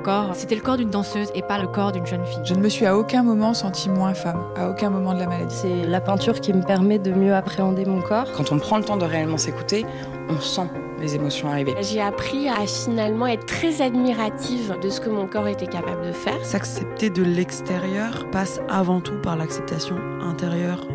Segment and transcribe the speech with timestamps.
[0.00, 2.40] corps, c'était le corps d'une danseuse et pas le corps d'une jeune fille.
[2.44, 5.26] Je ne me suis à aucun moment sentie moins femme, à aucun moment de la
[5.26, 5.54] maladie.
[5.54, 8.26] C'est la peinture qui me permet de mieux appréhender mon corps.
[8.36, 9.86] Quand on prend le temps de réellement s'écouter,
[10.28, 10.68] on sent
[11.00, 11.74] les émotions arriver.
[11.80, 16.12] J'ai appris à finalement être très admirative de ce que mon corps était capable de
[16.12, 16.44] faire.
[16.44, 20.86] S'accepter de l'extérieur passe avant tout par l'acceptation intérieure.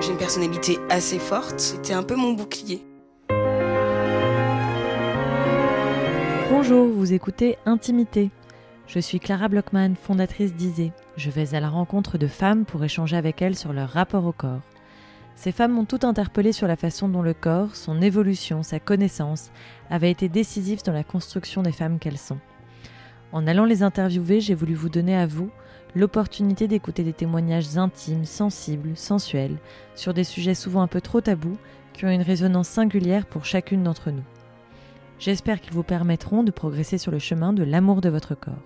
[0.00, 2.82] J'ai une personnalité assez forte, c'était un peu mon bouclier.
[6.54, 8.30] Bonjour, vous écoutez Intimité.
[8.86, 10.92] Je suis Clara Blockman, fondatrice d'Isée.
[11.16, 14.32] Je vais à la rencontre de femmes pour échanger avec elles sur leur rapport au
[14.32, 14.60] corps.
[15.34, 19.50] Ces femmes m'ont toutes interpellée sur la façon dont le corps, son évolution, sa connaissance,
[19.88, 22.38] avaient été décisifs dans la construction des femmes qu'elles sont.
[23.32, 25.48] En allant les interviewer, j'ai voulu vous donner à vous
[25.96, 29.56] l'opportunité d'écouter des témoignages intimes, sensibles, sensuels,
[29.94, 31.56] sur des sujets souvent un peu trop tabous,
[31.94, 34.22] qui ont une résonance singulière pour chacune d'entre nous.
[35.18, 38.62] J'espère qu'ils vous permettront de progresser sur le chemin de l'amour de votre corps.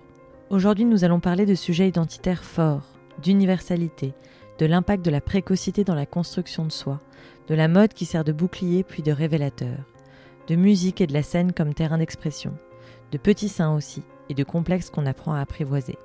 [0.49, 4.13] Aujourd'hui, nous allons parler de sujets identitaires forts, d'universalité,
[4.59, 7.01] de l'impact de la précocité dans la construction de soi,
[7.47, 9.77] de la mode qui sert de bouclier puis de révélateur,
[10.47, 12.53] de musique et de la scène comme terrain d'expression,
[13.11, 15.97] de petits seins aussi, et de complexes qu'on apprend à apprivoiser.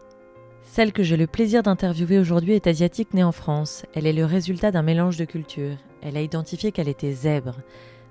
[0.62, 3.84] Celle que j'ai le plaisir d'interviewer aujourd'hui est asiatique née en France.
[3.94, 5.76] Elle est le résultat d'un mélange de cultures.
[6.02, 7.56] Elle a identifié qu'elle était zèbre,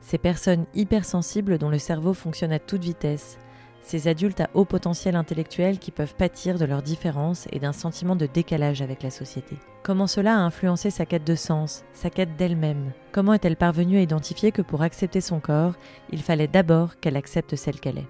[0.01, 3.37] ces personnes hypersensibles dont le cerveau fonctionne à toute vitesse,
[3.83, 8.15] ces adultes à haut potentiel intellectuel qui peuvent pâtir de leurs différences et d'un sentiment
[8.15, 9.55] de décalage avec la société.
[9.83, 12.91] Comment cela a influencé sa quête de sens, sa quête d'elle-même?
[13.11, 15.73] Comment est-elle parvenue à identifier que pour accepter son corps,
[16.11, 18.07] il fallait d'abord qu'elle accepte celle qu'elle est?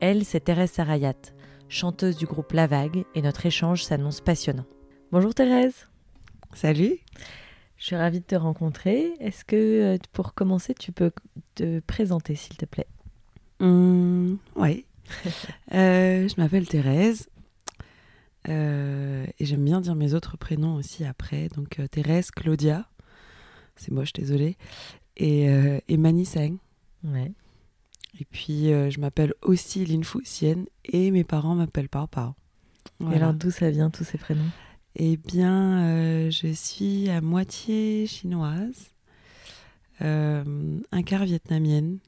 [0.00, 1.14] Elle, c'est Thérèse Sarayat,
[1.68, 4.66] chanteuse du groupe La Vague, et notre échange s'annonce passionnant.
[5.12, 5.86] Bonjour Thérèse.
[6.54, 6.98] Salut
[7.82, 9.12] je suis ravie de te rencontrer.
[9.18, 11.10] Est-ce que pour commencer, tu peux
[11.56, 12.86] te présenter, s'il te plaît?
[13.58, 14.86] Mmh, Oui.
[15.74, 17.28] euh, je m'appelle Thérèse.
[18.48, 21.48] Euh, et j'aime bien dire mes autres prénoms aussi après.
[21.56, 22.88] Donc euh, Thérèse, Claudia.
[23.74, 24.56] C'est moche, désolée.
[25.16, 26.58] Et, euh, et Mani Seng.
[27.02, 27.32] Ouais.
[28.20, 30.66] Et puis je m'appelle aussi Lin Fu Sien.
[30.84, 32.34] Et mes parents m'appellent Pao Pao.
[33.00, 33.16] Voilà.
[33.16, 34.50] Et alors d'où ça vient tous ces prénoms?
[34.94, 38.92] Eh bien, euh, je suis à moitié chinoise,
[40.02, 41.98] euh, un quart vietnamienne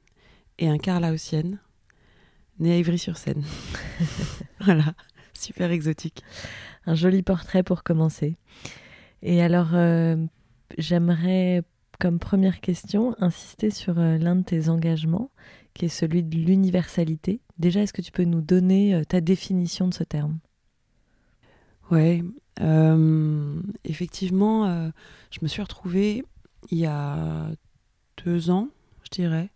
[0.59, 1.59] et un quart laotienne,
[2.59, 3.43] née à Ivry-sur-Seine.
[4.61, 4.95] voilà,
[5.33, 6.23] super exotique.
[6.87, 8.37] Un joli portrait pour commencer.
[9.23, 10.17] Et alors, euh,
[10.77, 11.63] j'aimerais,
[11.99, 15.31] comme première question, insister sur l'un de tes engagements,
[15.73, 17.41] qui est celui de l'universalité.
[17.59, 20.39] Déjà, est-ce que tu peux nous donner ta définition de ce terme?
[21.91, 22.23] Ouais,
[22.61, 24.91] euh, effectivement, euh,
[25.31, 26.25] je me suis retrouvée
[26.71, 27.49] il y a
[28.25, 28.69] deux ans,
[29.03, 29.51] je dirais,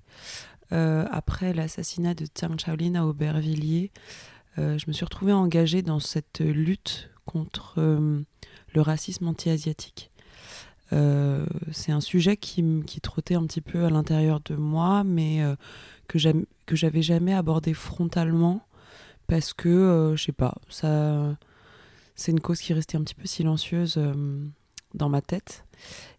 [0.73, 3.91] euh, après l'assassinat de Tsang Shaolin à Aubervilliers.
[4.57, 10.11] je me suis retrouvée engagée dans cette lutte contre le racisme anti-asiatique.
[10.91, 15.43] c'est un sujet qui, qui, trottait un petit peu à l'intérieur de moi, mais
[16.09, 18.67] que j'avais jamais abordé frontalement
[19.29, 21.37] parce que, je sais pas, ça
[22.19, 24.45] c'est une cause qui restait un petit peu silencieuse euh,
[24.93, 25.65] dans ma tête.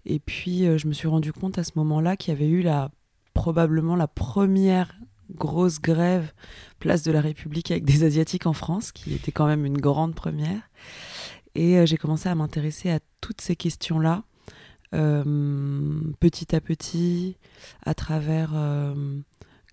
[0.06, 2.62] Et puis, euh, je me suis rendu compte à ce moment-là qu'il y avait eu
[2.62, 2.90] la,
[3.34, 4.96] probablement la première
[5.36, 6.32] grosse grève
[6.80, 10.16] place de la République avec des Asiatiques en France, qui était quand même une grande
[10.16, 10.62] première.
[11.54, 14.24] Et euh, j'ai commencé à m'intéresser à toutes ces questions-là,
[14.92, 17.36] petit à petit,
[17.86, 18.54] à travers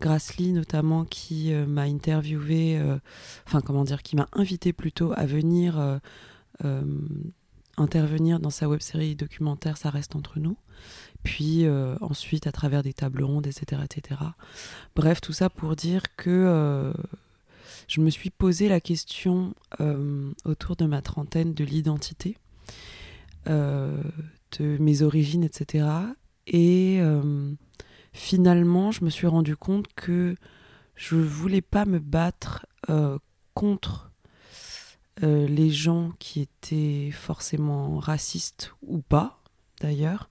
[0.00, 2.98] Grassley notamment qui euh, m'a interviewé, euh,
[3.46, 6.00] enfin comment dire, qui m'a invité plutôt à venir
[6.64, 6.82] euh,
[7.76, 10.56] intervenir dans sa web série documentaire Ça reste entre nous.
[11.22, 11.66] Puis
[12.00, 14.20] ensuite à travers des tables rondes, etc., etc.
[14.94, 16.92] Bref, tout ça pour dire que
[17.88, 19.54] je me suis posé la question
[20.44, 22.36] autour de ma trentaine de l'identité,
[23.46, 25.88] de mes origines, etc.
[26.46, 27.00] Et
[28.16, 30.34] finalement, je me suis rendu compte que
[30.96, 33.18] je voulais pas me battre euh,
[33.54, 34.10] contre
[35.22, 39.42] euh, les gens qui étaient forcément racistes ou pas,
[39.80, 40.30] d'ailleurs,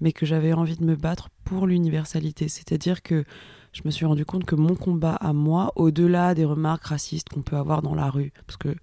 [0.00, 2.48] mais que j'avais envie de me battre pour l'universalité.
[2.48, 3.24] C'est-à-dire que
[3.72, 7.42] je me suis rendu compte que mon combat à moi, au-delà des remarques racistes qu'on
[7.42, 8.74] peut avoir dans la rue, parce que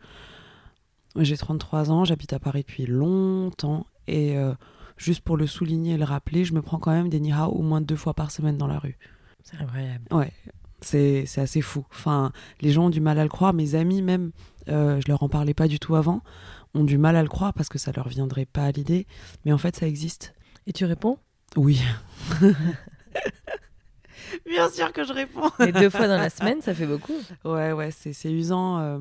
[1.17, 4.53] j'ai 33 ans, j'habite à Paris depuis longtemps, et euh,
[4.97, 7.61] juste pour le souligner et le rappeler, je me prends quand même des nihao au
[7.61, 8.97] moins deux fois par semaine dans la rue.
[9.43, 10.05] C'est incroyable.
[10.11, 10.33] Ouais,
[10.81, 11.85] c'est assez fou.
[11.91, 13.53] Enfin, les gens ont du mal à le croire.
[13.53, 14.31] Mes amis, même,
[14.67, 16.21] euh, je leur en parlais pas du tout avant,
[16.73, 19.07] ont du mal à le croire parce que ça leur viendrait pas à l'idée.
[19.45, 20.33] Mais en fait, ça existe.
[20.65, 21.17] Et tu réponds?
[21.55, 21.81] Oui.
[24.45, 25.49] Bien sûr que je réponds.
[25.59, 27.15] Mais deux fois dans la semaine, ça fait beaucoup.
[27.45, 28.79] Ouais, ouais, c'est c'est usant.
[28.79, 28.99] euh,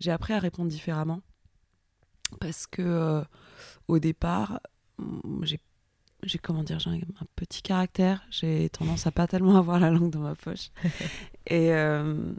[0.00, 1.20] J'ai appris à répondre différemment.
[2.40, 3.22] Parce que euh,
[3.86, 4.60] au départ,
[5.42, 5.60] j'ai
[6.24, 8.22] j'ai comment dire, j'ai un, un petit caractère.
[8.30, 10.70] J'ai tendance à pas tellement avoir la langue dans ma poche.
[11.46, 12.32] et, euh,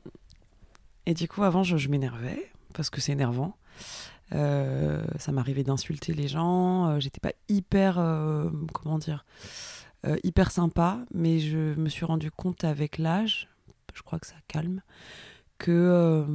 [1.06, 3.56] et du coup, avant, je, je m'énervais parce que c'est énervant.
[4.36, 6.90] Euh, ça m'arrivait d'insulter les gens.
[6.90, 7.96] euh, J'étais pas hyper,
[8.74, 9.26] comment dire,
[10.24, 13.48] hyper sympa, mais je me suis rendu compte avec l'âge,
[13.96, 14.82] je crois que ça calme,
[15.58, 16.26] que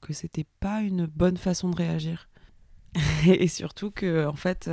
[0.00, 2.28] que c'était pas une bonne façon de réagir.
[3.26, 4.68] et surtout que en fait,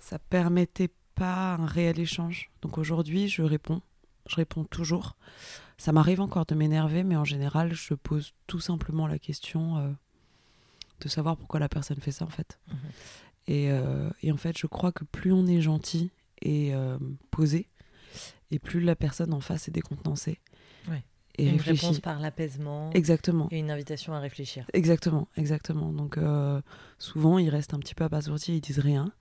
[0.00, 2.50] ça permettait pas un réel échange.
[2.62, 3.82] Donc aujourd'hui, je réponds,
[4.26, 5.16] je réponds toujours.
[5.76, 9.90] Ça m'arrive encore de m'énerver, mais en général, je pose tout simplement la question euh,
[11.00, 12.58] de savoir pourquoi la personne fait ça en fait.
[12.68, 12.76] Mhm.
[13.46, 16.10] Et, euh, et en fait, je crois que plus on est gentil
[16.42, 16.98] et euh,
[17.30, 17.68] posé,
[18.50, 20.40] et plus la personne en face est décontenancée.
[20.88, 21.02] Ouais.
[21.36, 21.86] Et une réfléchit.
[21.86, 23.48] réponse par l'apaisement Exactement.
[23.50, 24.66] et une invitation à réfléchir.
[24.74, 25.92] Exactement, exactement.
[25.92, 26.18] Donc
[26.98, 29.12] souvent ils restent un petit peu abasourdis, ils disent rien.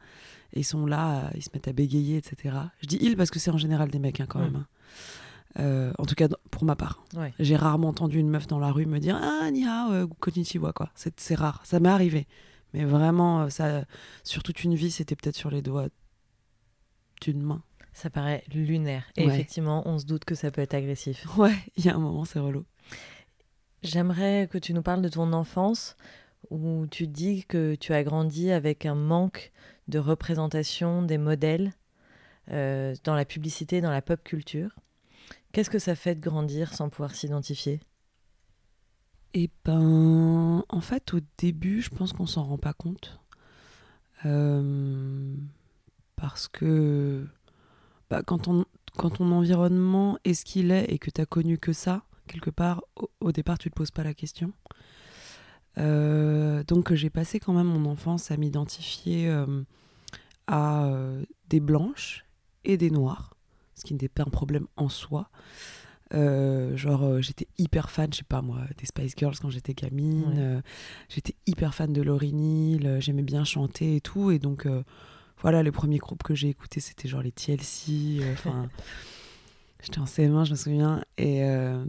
[0.53, 2.55] Et ils sont là, à- ils se mettent à bégayer, etc.
[2.81, 4.43] Je dis ils parce que c'est en général des mecs hein, quand Mm.
[4.43, 4.55] même.
[4.55, 4.67] hein.
[5.59, 7.03] Euh, en tout cas pour ma part.
[7.15, 7.33] Ouais.
[7.39, 10.73] J'ai rarement entendu une meuf dans la rue me dire Ah, ni hao, euh, konnichiwa,
[10.73, 10.91] quoi.
[10.95, 11.61] C'est rare.
[11.65, 12.27] Ça m'est arrivé.
[12.73, 13.83] Mais vraiment, euh, ça,
[14.23, 15.87] sur toute une vie, c'était peut-être sur les doigts
[17.21, 17.63] d'une main.
[17.93, 19.05] Ça paraît lunaire.
[19.17, 19.33] Et Ouais.
[19.33, 21.25] effectivement, on se doute que ça peut être agressif.
[21.37, 22.63] Ouais, il y a un moment, c'est relou.
[23.81, 25.95] J'aimerais que tu nous parles de ton enfance
[26.49, 29.51] où tu dis que tu as grandi avec un manque
[29.89, 31.73] de représentation des modèles
[32.51, 34.75] euh, dans la publicité, dans la pop culture.
[35.51, 37.79] Qu'est-ce que ça fait de grandir sans pouvoir s'identifier?
[39.33, 43.19] Et ben, en fait, au début, je pense qu'on s'en rend pas compte.
[44.25, 45.35] Euh,
[46.15, 47.27] parce que
[48.09, 48.65] bah, quand, on,
[48.97, 52.49] quand ton environnement est ce qu'il est et que tu as connu que ça, quelque
[52.49, 54.51] part, au, au départ, tu te poses pas la question.
[55.79, 59.63] Euh, donc, j'ai passé quand même mon enfance à m'identifier euh,
[60.47, 62.25] à euh, des blanches
[62.65, 63.35] et des noires,
[63.75, 65.29] ce qui n'était pas un problème en soi.
[66.13, 69.73] Euh, genre, euh, j'étais hyper fan, je sais pas moi, des Spice Girls quand j'étais
[69.73, 70.23] gamine.
[70.33, 70.39] Ouais.
[70.39, 70.61] euh,
[71.07, 74.31] j'étais hyper fan de Hill, euh, j'aimais bien chanter et tout.
[74.31, 74.67] Et donc,
[75.41, 78.21] voilà, les premiers groupes que j'ai écoutés, c'était genre les TLC.
[78.33, 78.69] Enfin,
[79.81, 81.03] j'étais en CM1, je me souviens.
[81.17, 81.83] Et, euh,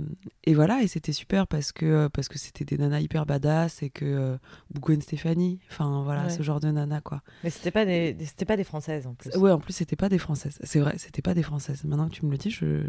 [0.44, 3.82] et voilà, et c'était super parce que euh, parce que c'était des nanas hyper badass
[3.82, 4.36] et que euh,
[4.74, 6.30] ou Gwen Stefani, enfin voilà, Ouais.
[6.30, 7.22] ce genre de nana quoi.
[7.44, 9.34] Mais c'était pas des, des- c'était pas des françaises en plus.
[9.36, 10.58] Ouais, en plus, c'était pas des françaises.
[10.62, 11.84] C'est vrai, c'était pas des françaises.
[11.84, 12.88] Maintenant que tu me le dis, je,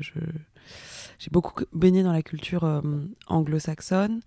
[1.19, 2.81] j'ai beaucoup baigné dans la culture euh,
[3.27, 4.21] anglo-saxonne,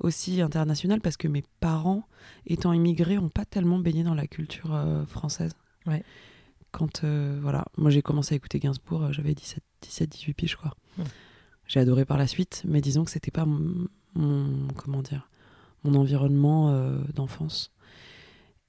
[0.00, 2.04] aussi internationale, parce que mes parents,
[2.46, 4.78] étant immigrés, ont pas tellement baigné dans la culture
[5.08, 5.52] française.
[5.86, 6.02] Ouais.
[6.72, 10.56] Quand, euh, voilà, moi j'ai commencé à écouter Gainsbourg, euh, j'avais 17, 17, 18 piges,
[10.56, 10.72] quoi.
[10.98, 11.02] Mm.
[11.66, 15.28] J'ai adoré par la suite, mais disons que c'était pas mon, mon- comment dire,
[15.84, 17.72] mon environnement euh, d'enfance.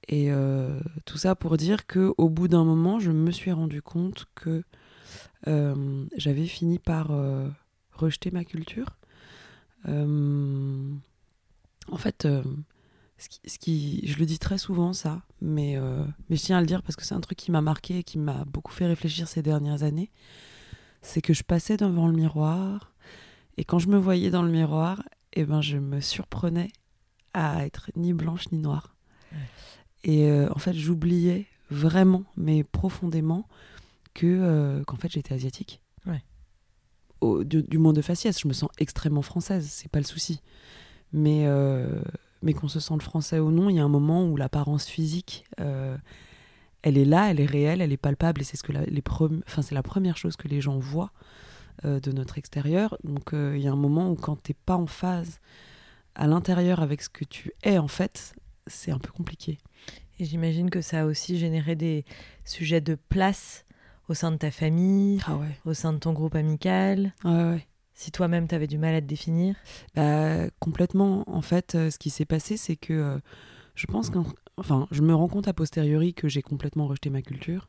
[0.08, 3.82] Et euh, tout ça pour dire que au bout d'un moment, je me suis rendu
[3.82, 4.64] compte que
[5.46, 7.48] euh, j'avais fini par euh,
[7.92, 8.86] rejeter ma culture.
[9.86, 10.98] En
[11.96, 12.26] fait,
[13.22, 16.58] ce qui, ce qui- je le dis très souvent ça, mais, euh, mais je tiens
[16.58, 18.72] à le dire parce que c'est un truc qui m'a marqué et qui m'a beaucoup
[18.72, 20.10] fait réfléchir ces dernières années.
[21.02, 22.92] C'est que je passais devant le miroir
[23.56, 25.02] et quand je me voyais dans le miroir,
[25.34, 26.70] eh ben, je me surprenais
[27.34, 28.94] à être ni blanche ni noire.
[30.04, 33.46] Et euh, en fait, j'oubliais vraiment, mais profondément,
[34.14, 35.80] que euh, qu'en fait j'étais asiatique.
[36.06, 36.22] Ouais.
[37.20, 40.40] Au- du, du moins de faciès, je me sens extrêmement française, c'est pas le souci.
[41.12, 41.44] Mais
[42.42, 45.44] mais qu'on se sente français ou non, il y a un moment où l'apparence physique,
[45.60, 45.96] euh,
[46.82, 49.02] elle est là, elle est réelle, elle est palpable, et c'est ce que la, les
[49.46, 51.12] enfin c'est la première chose que les gens voient
[51.84, 52.96] euh, de notre extérieur.
[53.04, 55.40] Donc euh, il y a un moment où quand t'es pas en phase
[56.14, 58.34] à l'intérieur avec ce que tu es en fait,
[58.66, 59.58] c'est un peu compliqué.
[60.18, 62.04] Et j'imagine que ça a aussi généré des
[62.44, 63.64] sujets de place
[64.08, 65.56] au sein de ta famille, Ah ouais.
[65.64, 67.14] au sein de ton groupe amical.
[67.24, 67.66] Ouais, ouais.
[68.02, 69.54] Si toi-même tu avais du mal à te définir.
[69.94, 71.22] Bah, complètement.
[71.28, 73.18] En fait, euh, ce qui s'est passé, c'est que euh,
[73.76, 74.24] je pense qu'en
[74.90, 77.68] je me rends compte a posteriori que j'ai complètement rejeté ma culture.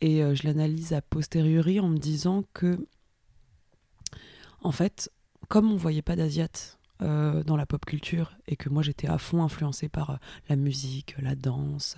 [0.00, 2.86] Et euh, je l'analyse a posteriori en me disant que,
[4.62, 5.12] en fait,
[5.48, 9.42] comme on voyait pas d'Asiates dans la pop culture et que moi j'étais à fond
[9.42, 11.96] influencée par la musique, la danse,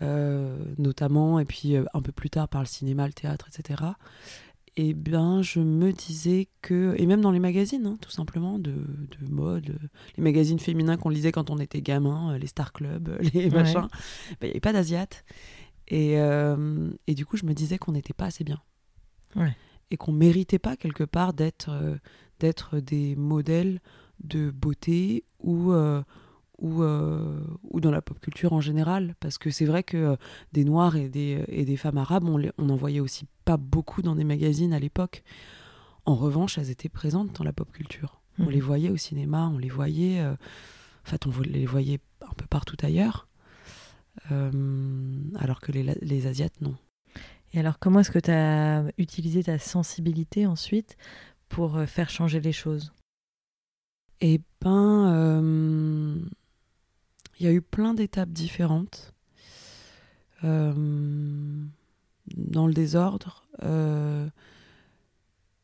[0.00, 3.82] notamment, et puis un peu plus tard par le cinéma, le théâtre, etc.
[4.78, 8.72] Et bien, je me disais que, et même dans les magazines, hein, tout simplement, de,
[8.72, 9.78] de mode,
[10.16, 13.88] les magazines féminins qu'on lisait quand on était gamin, euh, les Star Club, les machins,
[14.40, 15.24] ben, il n'y avait pas d'Asiates.
[15.88, 18.60] Et, euh, et du coup, je me disais qu'on n'était pas assez bien.
[19.34, 19.54] Ouais.
[19.90, 21.96] et qu'on méritait pas quelque part d'être euh,
[22.40, 23.80] d'être des modèles
[24.24, 25.72] de beauté ou
[26.58, 30.16] ou, euh, ou dans la pop culture en général parce que c'est vrai que euh,
[30.52, 33.56] des noirs et des, et des femmes arabes on, les, on en voyait aussi pas
[33.56, 35.22] beaucoup dans des magazines à l'époque.
[36.04, 38.20] En revanche elles étaient présentes dans la pop culture.
[38.38, 38.50] On Mhm.
[38.50, 42.46] les voyait au cinéma on les voyait euh, en fait on les voyait un peu
[42.46, 43.28] partout ailleurs
[44.30, 46.74] alors que les, les asiates non.
[47.52, 50.96] Et alors, comment est-ce que tu as utilisé ta sensibilité ensuite
[51.48, 52.92] pour faire changer les choses?
[54.20, 56.22] Eh ben,
[57.38, 59.12] il y a eu plein d'étapes différentes.
[60.44, 60.72] Euh,
[62.36, 64.28] dans le désordre, euh,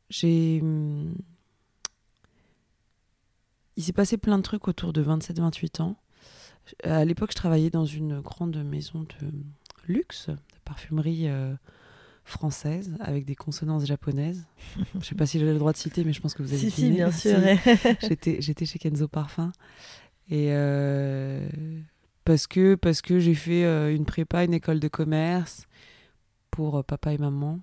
[0.08, 0.62] j'ai.
[3.76, 5.96] Il s'est passé plein de trucs autour de 27-28 ans.
[6.84, 9.32] À l'époque, je travaillais dans une grande maison de
[9.88, 11.54] luxe, de parfumerie euh,
[12.24, 14.46] française, avec des consonances japonaises.
[15.00, 16.58] je sais pas si j'ai le droit de citer, mais je pense que vous avez
[16.70, 17.38] Si, si, bien sûr.
[18.00, 19.52] j'étais j'étais chez Kenzo Parfum
[20.30, 21.48] et euh,
[22.24, 25.66] parce que parce que j'ai fait euh, une prépa une école de commerce
[26.50, 27.60] pour euh, papa et maman.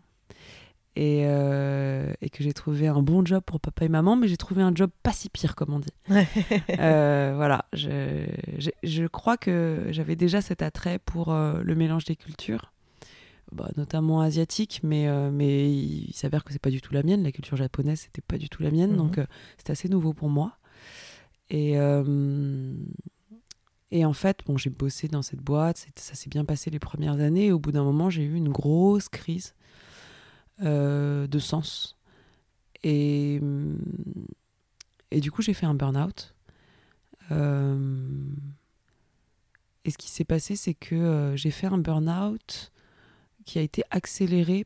[0.95, 4.35] Et, euh, et que j'ai trouvé un bon job pour papa et maman mais j'ai
[4.35, 5.93] trouvé un job pas si pire comme on dit.
[6.79, 8.25] Euh, voilà je,
[8.83, 12.73] je crois que j'avais déjà cet attrait pour le mélange des cultures
[13.51, 17.23] bah, notamment asiatique mais euh, mais il s'avère que c'est pas du tout la mienne.
[17.23, 18.91] La culture japonaise c'était pas du tout la mienne.
[18.91, 18.97] Mhm.
[18.97, 19.25] donc euh,
[19.57, 20.57] c'était assez nouveau pour moi
[21.49, 22.73] et euh,
[23.91, 27.19] et en fait bon j'ai bossé dans cette boîte ça s'est bien passé les premières
[27.19, 27.47] années.
[27.47, 29.55] Et au bout d'un moment j'ai eu une grosse crise
[30.61, 31.97] euh, de sens.
[32.83, 33.77] Et hum,
[35.11, 36.35] et du coup j'ai fait un burn-out.
[37.31, 38.07] Euh,
[39.85, 42.71] et ce qui s'est passé c'est que euh, j'ai fait un burn-out
[43.45, 44.65] qui a été accéléré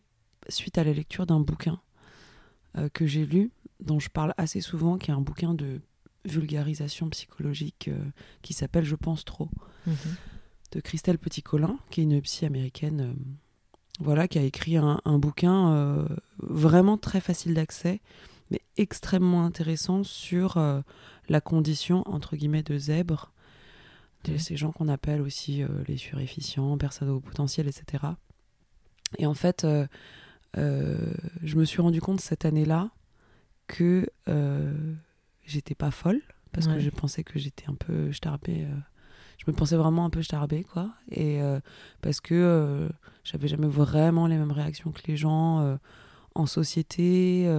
[0.49, 1.79] suite à la lecture d'un bouquin
[2.77, 5.81] euh, que j'ai lu, dont je parle assez souvent, qui est un bouquin de
[6.25, 7.97] vulgarisation psychologique euh,
[8.41, 9.49] qui s'appelle Je pense trop,
[9.87, 9.95] Mhm.
[10.71, 13.13] de Christelle Petit-Colin, qui est une psy américaine, euh,
[13.99, 16.07] voilà, qui a écrit un, un bouquin euh,
[16.39, 18.01] vraiment très facile d'accès,
[18.51, 20.57] mais extrêmement intéressant sur
[21.29, 23.31] la condition, entre guillemets, de zèbre,
[24.25, 28.03] de ces gens qu'on appelle aussi les suréfficients, personnes au potentiel, etc.
[29.19, 29.65] Et en fait,
[30.55, 32.91] je me suis rendu compte cette année-là
[33.67, 34.07] que
[35.45, 36.21] j'étais pas folle
[36.51, 36.75] parce Ouais.
[36.75, 38.63] que je pensais que j'étais un peu starbée.
[38.65, 38.75] euh,
[39.43, 40.91] je me pensais vraiment un peu starbée, quoi.
[41.11, 41.59] Et euh,
[42.01, 42.89] parce que euh,
[43.23, 45.77] j'avais jamais vraiment les mêmes réactions que les gens
[46.35, 47.49] en société.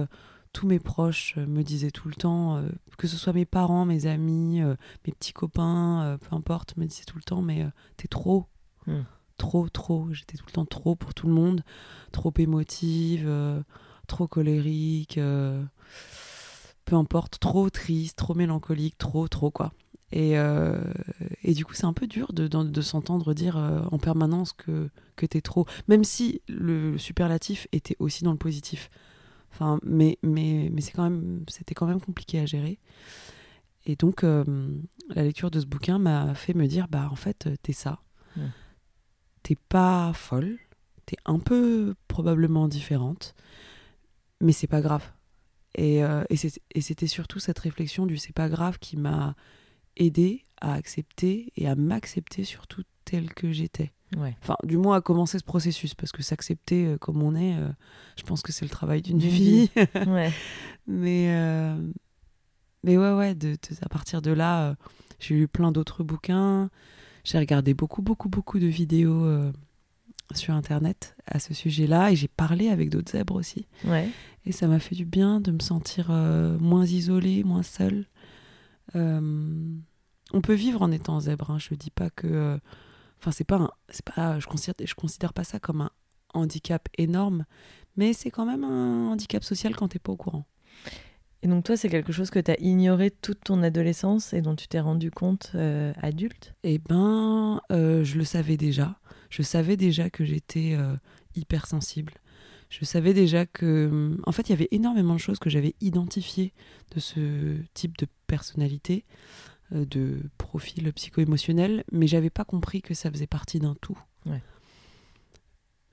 [0.53, 2.63] tous mes proches me disaient tout le temps,
[2.97, 7.17] que ce soit mes parents, mes amis, mes petits copains, peu importe, me disaient tout
[7.17, 7.65] le temps, mais
[7.97, 8.47] t'es trop.
[8.87, 9.01] Hmm.
[9.37, 10.07] Trop, trop.
[10.13, 11.61] J'étais tout le temps trop pour tout le monde.
[12.13, 13.29] Trop émotive,
[14.07, 15.19] trop colérique,
[16.85, 19.73] peu importe, trop triste, trop mélancolique, trop, trop, quoi.
[20.11, 20.79] Et, euh,
[21.43, 24.53] et du coup, c'est un peu dur de, de, de s'entendre dire euh, en permanence
[24.53, 25.65] que, que t'es trop.
[25.87, 28.89] Même si le superlatif était aussi dans le positif.
[29.51, 32.79] Enfin, mais mais, mais c'est quand même, c'était quand même compliqué à gérer.
[33.85, 34.43] Et donc, euh,
[35.09, 37.99] la lecture de ce bouquin m'a fait me dire, bah en fait, t'es ça.
[38.35, 38.41] Mm.
[39.43, 40.57] T'es pas folle,
[41.05, 43.35] t'es un peu probablement différente,
[44.41, 45.11] mais c'est pas grave.
[45.75, 49.35] Et, euh, et c'était surtout cette réflexion du c'est pas grave qui m'a
[49.97, 53.91] aidé à accepter et à m'accepter surtout telle que j'étais.
[54.17, 54.35] Ouais.
[54.41, 57.67] Enfin, du moins à commencer ce processus, parce que s'accepter euh, comme on est, euh,
[58.17, 59.69] je pense que c'est le travail d'une vie.
[60.07, 60.31] Ouais.
[60.87, 61.27] mais,
[62.83, 64.75] mais ouais, ouais, de, de- à partir de là,
[65.19, 66.69] j'ai lu plein d'autres bouquins.
[67.23, 69.25] J'ai regardé beaucoup, beaucoup, beaucoup de vidéos
[70.33, 72.11] sur Internet à ce sujet-là.
[72.11, 73.67] Et j'ai parlé avec d'autres zèbres aussi.
[73.85, 74.09] Ouais.
[74.45, 78.05] Et ça m'a fait du bien de me sentir euh, moins isolée, moins seule.
[78.95, 79.75] Euh,
[80.33, 81.51] on peut vivre en étant zèbre.
[81.51, 81.59] Hein.
[81.59, 82.27] Je dis pas que.
[82.27, 82.57] euh,
[83.21, 83.55] Enfin, c'est pas.
[83.57, 84.39] un- C'est pas.
[84.39, 84.75] Je considère.
[84.85, 85.91] Je considère pas ça comme un
[86.33, 87.45] handicap énorme,
[87.95, 90.45] mais c'est quand même un handicap social quand t'es pas au courant.
[91.41, 94.55] Et donc toi, c'est quelque chose que tu as ignoré toute ton adolescence et dont
[94.55, 96.55] tu t'es rendu compte euh, adulte?
[96.63, 98.99] Eh ben, euh, je le savais déjà.
[99.35, 100.95] Je savais déjà que j'étais euh,
[101.35, 102.13] hypersensible.
[102.69, 106.53] Je savais déjà que, en fait, il y avait énormément de choses que j'avais identifiées
[106.95, 109.03] de ce type de personnalité,
[109.73, 113.99] euh, de profil psycho-émotionnel, mais j'avais pas compris que ça faisait partie d'un tout.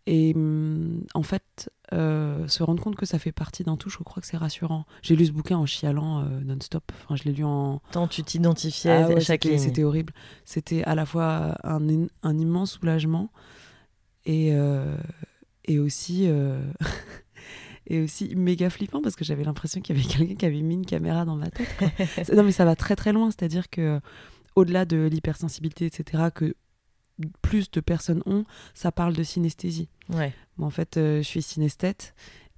[0.06, 3.98] Et hum, en fait, euh, se rendre compte que ça fait partie d'un tout, je
[3.98, 4.84] crois que c'est rassurant.
[5.02, 6.90] J'ai lu ce bouquin en chialant euh, non-stop.
[7.04, 9.58] Enfin, je l'ai lu en, Tant tu t'identifiais ah à ouais, chaque ligne.
[9.58, 10.12] C'était horrible.
[10.44, 11.88] C'était à la fois un,
[12.24, 13.30] immense soulagement
[14.24, 14.96] et, euh,
[15.66, 16.26] et aussi,
[17.86, 20.74] et aussi méga flippant parce que j'avais l'impression qu'il y avait quelqu'un qui avait mis
[20.74, 21.68] une caméra dans ma tête.
[22.34, 24.00] non, mais ça va très très loin, c'est-à-dire que
[24.56, 26.54] au-delà de l'hypersensibilité, etc., que
[27.42, 29.88] plus de personnes ont, ça parle de synesthésie.
[30.08, 30.34] Ouais.
[30.56, 32.14] Moi, en fait, euh, je suis synesthète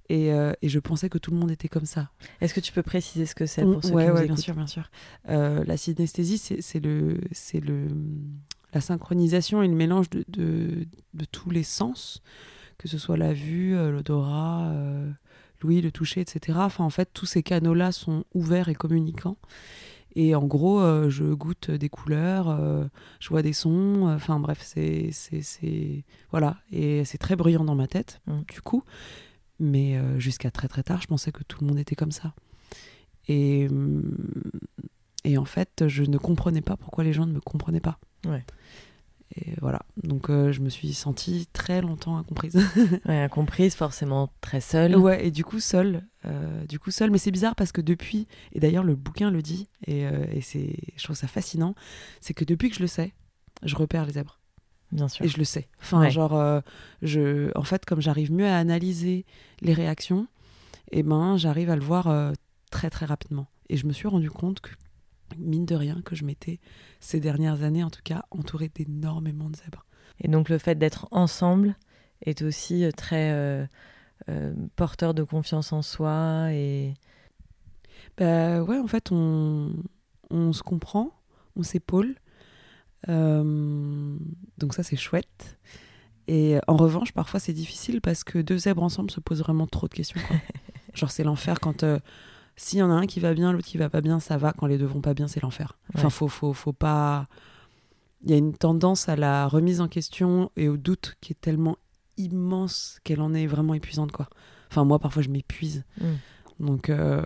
[0.09, 2.11] et, euh, et je pensais que tout le monde était comme ça.
[2.41, 4.33] Est-ce que tu peux préciser ce que c'est pour ceux ouais, qui nous ouais, bien
[4.33, 4.89] écoutent sûr, bien sûr.
[5.29, 7.87] Euh, la synesthésie, c'est le, c'est le,
[8.73, 12.21] la synchronisation et le mélange de, de, de tous les sens,
[12.77, 14.73] que ce soit la vue, l'odorat,
[15.61, 16.59] l'ouïe, le toucher, etc.
[16.61, 19.37] Enfin, en fait, tous ces canaux-là sont ouverts et communicants.
[20.15, 22.85] Et en gros, euh, je goûte des couleurs, euh,
[23.19, 24.07] je vois des sons.
[24.07, 26.57] euh, Enfin, bref, c'est, c'est, c'est, voilà.
[26.71, 28.41] Et c'est très bruyant dans ma tête, Mm.
[28.51, 28.83] du coup.
[29.59, 32.33] Mais jusqu'à très très tard, je pensais que tout le monde était comme ça.
[33.29, 34.17] Et, hum,
[35.23, 37.97] et en fait, je ne comprenais pas pourquoi les gens ne me comprenaient pas.
[38.25, 38.43] Ouais.
[39.35, 39.81] Et voilà.
[40.03, 42.55] Donc, euh, je me suis sentie très longtemps incomprise.
[43.05, 44.95] Ouais, incomprise, forcément très seule.
[44.95, 46.03] ouais, et du coup, seule.
[46.25, 47.09] euh, du coup, seule.
[47.11, 50.41] Mais c'est bizarre parce que depuis, et d'ailleurs, le bouquin le dit, et, euh, et
[50.41, 51.75] c'est, je trouve ça fascinant,
[52.21, 53.13] c'est que depuis que je le sais,
[53.63, 54.39] je repère les zèbres.
[54.91, 55.25] Bien sûr.
[55.25, 55.67] Et je le sais.
[55.81, 56.11] Enfin, Ouais.
[56.11, 56.61] genre,
[57.01, 59.25] je, en fait, comme j'arrive mieux à analyser
[59.61, 60.27] les réactions,
[60.91, 62.31] et ben, j'arrive à le voir
[62.69, 63.47] très très rapidement.
[63.69, 64.69] Et je me suis rendu compte que,
[65.37, 66.59] mine de rien, que je m'étais,
[66.99, 69.85] ces dernières années en tout cas, entourée d'énormément de zèbres.
[70.19, 71.75] Et donc le fait d'être ensemble
[72.21, 73.65] est aussi euh, très euh,
[74.29, 76.93] euh, porteur de confiance en soi et
[78.17, 79.73] Bah ouais, en fait, on,
[80.29, 81.11] on se comprend,
[81.55, 82.15] on s'épaule.
[83.09, 84.17] Euh,
[84.57, 85.59] donc ça, c'est chouette.
[86.27, 89.87] Et en revanche, parfois, c'est difficile parce que deux zèbres ensemble se posent vraiment trop
[89.87, 90.19] de questions.
[90.27, 90.37] quoi.
[90.93, 91.83] Genre, c'est l'enfer quand...
[92.57, 94.53] S'il y en a un qui va bien, l'autre qui va pas bien, ça va.
[94.53, 95.77] Quand les deux vont pas bien, c'est l'enfer.
[95.93, 96.09] Enfin, Ouais.
[96.11, 97.27] faut, faut, faut pas...
[98.23, 101.39] Il y a une tendance à la remise en question et au doute qui est
[101.39, 101.77] tellement
[102.17, 104.29] immense qu'elle en est vraiment épuisante, quoi.
[104.71, 105.83] Enfin, moi, parfois, je m'épuise.
[105.99, 106.05] Mm.
[106.61, 107.21] Donc, euh,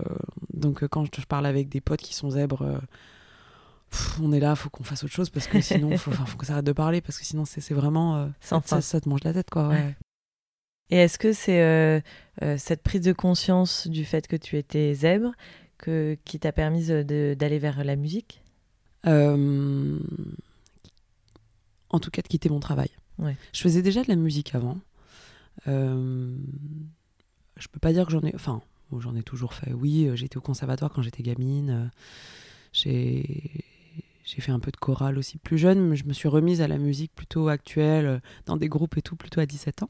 [0.54, 2.80] donc euh, quand je parle avec des potes qui sont zèbres, euh,
[3.92, 6.46] pff, on est là, faut qu'on fasse autre chose parce que sinon, faut, faut qu'on
[6.46, 8.16] s'arrête de parler parce que sinon, c'est vraiment.
[8.18, 9.68] euh, ça, ça te mange la tête, quoi.
[9.70, 9.96] Ouais.
[10.90, 12.00] Et est-ce que c'est euh,
[12.42, 15.32] euh, cette prise de conscience du fait que tu étais zèbre
[15.78, 18.42] que, qui t'a permis d'aller vers la musique?
[19.06, 20.00] Euh,
[21.90, 22.90] en tout cas, de quitter mon travail.
[23.18, 23.36] Ouais.
[23.54, 24.78] Je faisais déjà de la musique avant.
[25.66, 26.34] Je
[27.72, 28.34] peux pas dire que j'en ai.
[28.34, 29.72] Enfin, bon, j'en ai toujours fait.
[29.74, 31.92] Oui, j'étais au conservatoire quand j'étais gamine.
[32.74, 33.66] J'ai.
[34.26, 36.68] J'ai fait un peu de chorale aussi plus jeune, mais je me suis remise à
[36.68, 39.90] la musique plutôt actuelle, dans des groupes et tout, plutôt à 17 ans.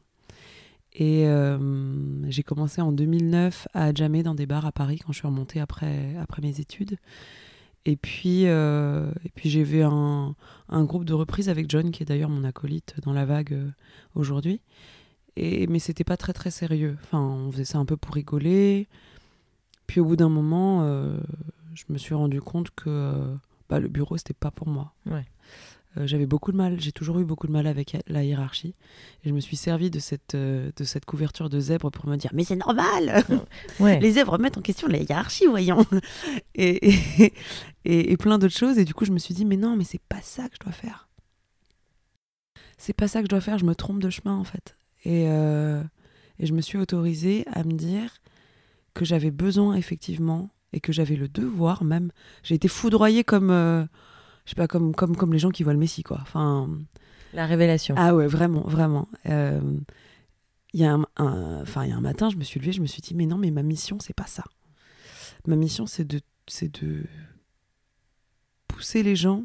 [0.94, 1.58] Et euh,
[2.30, 5.60] j'ai commencé en 2009 à jammer dans des bars à Paris quand je suis remontée
[5.60, 6.98] après, après mes études.
[7.86, 10.36] Et puis, euh, puis j'ai vu un,
[10.68, 13.70] un groupe de reprise avec John, qui est d'ailleurs mon acolyte dans la vague euh,
[14.16, 14.62] aujourd'hui.
[15.36, 16.98] Et, mais c'était pas très très sérieux.
[17.04, 18.88] Enfin, on faisait ça un peu pour rigoler.
[19.88, 20.84] Puis au bout d'un moment,
[21.74, 23.34] je me suis rendu compte que
[23.70, 24.94] bah, le bureau, c'était pas pour moi.
[25.98, 28.76] Euh, J'avais beaucoup de mal, j'ai toujours eu beaucoup de mal avec la hiérarchie.
[29.24, 32.16] Et je me suis servi de cette, euh, de cette couverture de zèbre pour me
[32.16, 33.24] dire Mais c'est normal
[33.80, 34.00] Ouais.
[34.00, 35.86] les œuvres mettent en question la hiérarchie, voyons.
[36.56, 36.90] Et,
[37.24, 37.34] et,
[37.86, 38.78] et- et plein d'autres choses.
[38.78, 40.64] Et du coup, je me suis dit, mais non, mais c'est pas ça que je
[40.64, 41.08] dois faire.
[42.78, 44.78] C'est pas ça que je dois faire, je me trompe de chemin, en fait.
[45.06, 45.84] Et, euh,
[46.40, 48.18] et je me suis autorisée à me dire
[48.94, 52.12] que j'avais besoin, effectivement, et que j'avais le devoir même.
[52.44, 53.50] J'ai été foudroyée comme,
[54.50, 56.18] je sais pas, comme, comme, comme les gens qui voient le Messie, quoi.
[56.24, 56.68] Enfin,
[57.34, 57.94] La révélation.
[58.00, 59.08] ah ouais, vraiment, vraiment.
[59.28, 59.62] Euh,
[60.74, 62.72] Il y, a un, un- enfin, il y a un matin, je me suis levée,
[62.72, 64.44] je me suis dit, mais non, mais ma mission, c'est pas ça.
[65.46, 66.20] Ma mission, c'est de,
[66.64, 67.04] de
[68.68, 69.44] pousser les gens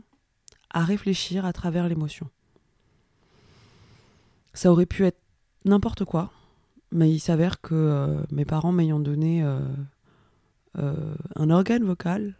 [0.70, 2.30] à réfléchir à travers l'émotion.
[4.54, 5.20] Ça aurait pu être
[5.66, 6.30] n'importe quoi,
[6.92, 9.58] mais il s'avère que euh, mes parents m'ayant donné euh,
[10.78, 12.36] euh, un organe vocal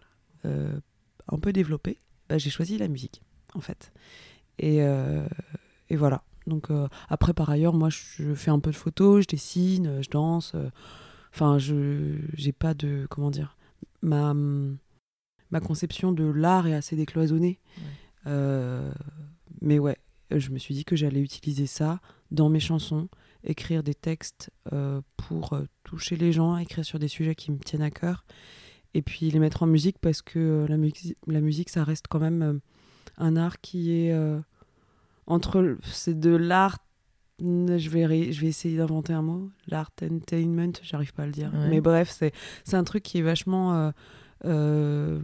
[0.47, 1.99] un peu développé,
[2.29, 3.23] bah, j'ai choisi la musique,
[3.55, 3.93] en fait.
[4.59, 5.27] Et, euh,
[5.89, 6.23] et voilà.
[6.47, 10.11] Donc euh, après, par ailleurs, moi, je fais un peu de photos, je dessine, je
[10.11, 10.53] danse.
[10.55, 10.69] euh,
[11.33, 13.57] Enfin, je j'ai pas de comment dire.
[14.03, 17.59] Ma ma conception de l'art est assez décloisonnée.
[19.61, 19.97] Mais ouais,
[20.31, 23.09] je me suis dit que j'allais utiliser ça dans mes chansons,
[23.45, 27.59] écrire des textes euh, pour euh, toucher les gens, écrire sur des sujets qui me
[27.59, 28.25] tiennent à cœur,
[28.95, 32.07] et puis les mettre en musique parce que euh, la, musique la musique, ça reste
[32.09, 32.55] quand même euh,
[33.19, 34.39] un art qui est euh,
[35.27, 36.79] entre c'est de l'art
[37.41, 41.51] je vais je vais essayer d'inventer un mot l'art entertainment j'arrive pas à le dire
[41.53, 41.69] Ouais.
[41.69, 42.33] mais bref c'est
[42.65, 43.91] c'est un truc qui est vachement euh,
[44.45, 45.21] euh,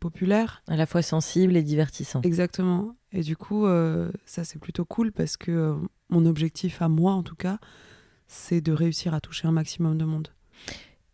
[0.00, 2.20] populaire À la fois sensible et divertissant.
[2.22, 5.76] exactement et du coup euh, ça c'est plutôt cool parce que
[6.10, 7.58] mon objectif à moi en tout cas
[8.26, 10.28] c'est de réussir à toucher un maximum de monde.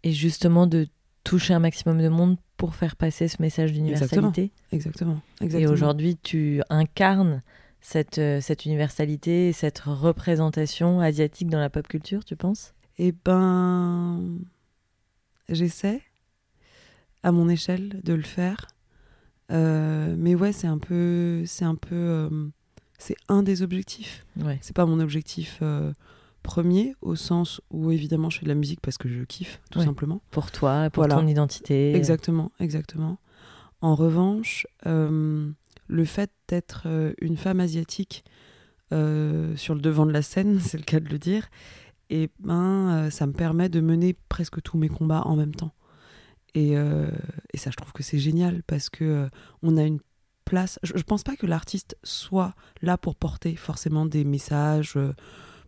[0.03, 0.89] Et justement de
[1.25, 4.53] toucher un maximum de monde pour faire passer ce message d'universalité.
[4.71, 5.21] Exactement.
[5.41, 5.73] Et exactement.
[5.73, 7.43] aujourd'hui, tu incarnes
[7.81, 12.75] cette, euh, cette universalité, cette représentation asiatique dans la pop culture, tu penses?
[12.99, 14.39] Eh ben,
[15.49, 16.03] j'essaie
[17.23, 18.69] à mon échelle de le faire.
[19.51, 22.49] Euh, mais ouais, c'est un peu, c'est un peu, euh,
[22.99, 24.25] c'est un des objectifs.
[24.37, 24.59] Ouais.
[24.63, 25.93] C'est pas mon objectif euh,
[26.43, 29.79] premier au sens où évidemment je fais de la musique parce que je kiffe tout
[29.79, 29.85] Ouais.
[29.85, 30.21] simplement.
[30.31, 31.17] Pour toi, pour Voilà.
[31.17, 31.95] ton identité.
[31.95, 33.19] Exactement, exactement.
[33.81, 35.51] En revanche, euh,
[35.89, 38.25] le fait d'être euh, une femme asiatique
[38.93, 41.49] euh, sur le devant de la scène, c'est le cas de le dire,
[42.11, 45.73] et ben euh, ça me permet de mener presque tous mes combats en même temps.
[46.55, 47.11] Et, euh,
[47.55, 49.29] et ça, je trouve que c'est génial parce que
[49.63, 50.01] on a une
[50.45, 50.79] place.
[50.83, 52.53] Je, je pense pas que l'artiste soit
[52.83, 54.99] là pour porter forcément des messages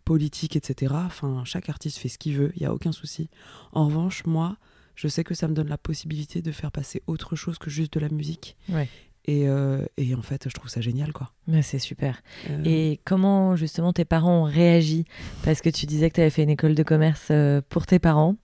[0.05, 0.95] politiques, etc.
[1.07, 3.29] Enfin, chaque artiste fait ce qu'il veut, il y a aucun souci.
[3.73, 4.57] En revanche, moi,
[4.95, 7.95] je sais que ça me donne la possibilité de faire passer autre chose que juste
[7.95, 8.57] de la musique.
[8.69, 8.89] Ouais.
[9.27, 11.33] Et, euh, et en fait, je trouve ça génial, quoi.
[11.47, 12.21] Mais c'est super.
[12.51, 15.07] Euh, Et comment justement tes parents ont réagi?
[15.45, 17.99] Parce que tu disais que tu avais fait une école de commerce euh, pour tes
[17.99, 18.37] parents.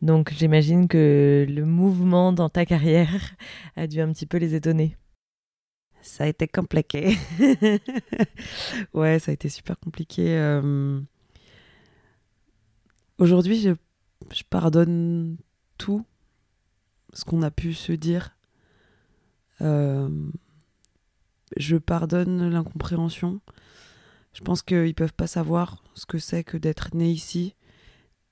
[0.00, 3.36] Donc j'imagine que le mouvement dans ta carrière
[3.76, 4.96] a dû un petit peu les étonner.
[6.02, 7.16] Ça a été compliqué.
[8.92, 10.36] ouais, ça a été super compliqué.
[10.36, 11.00] euh.
[13.18, 15.36] Aujourd'hui, je, pardonne
[15.78, 16.04] tout
[17.12, 18.36] ce qu'on a pu se dire.
[19.60, 20.08] Euh,
[21.56, 23.40] Je pardonne l'incompréhension.
[24.32, 27.54] Je pense qu'ils peuvent pas savoir ce que c'est que d'être né ici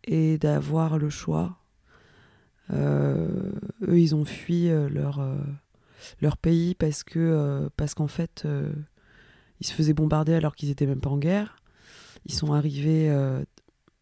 [0.03, 1.59] et d'avoir le choix.
[2.71, 3.53] Euh,
[3.83, 5.21] eux, ils ont fui leur,
[6.21, 8.73] leur pays parce que euh, parce qu'en fait, euh,
[9.61, 11.57] ils se faisaient bombarder alors qu'ils étaient même pas en guerre.
[12.27, 13.43] Ils sont arrivés euh,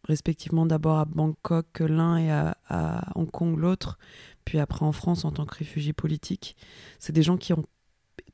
[0.03, 3.97] respectivement d'abord à Bangkok l'un et à, à Hong Kong l'autre,
[4.45, 6.55] puis après en France en tant que réfugiés politiques.
[6.99, 7.65] C'est des gens qui ont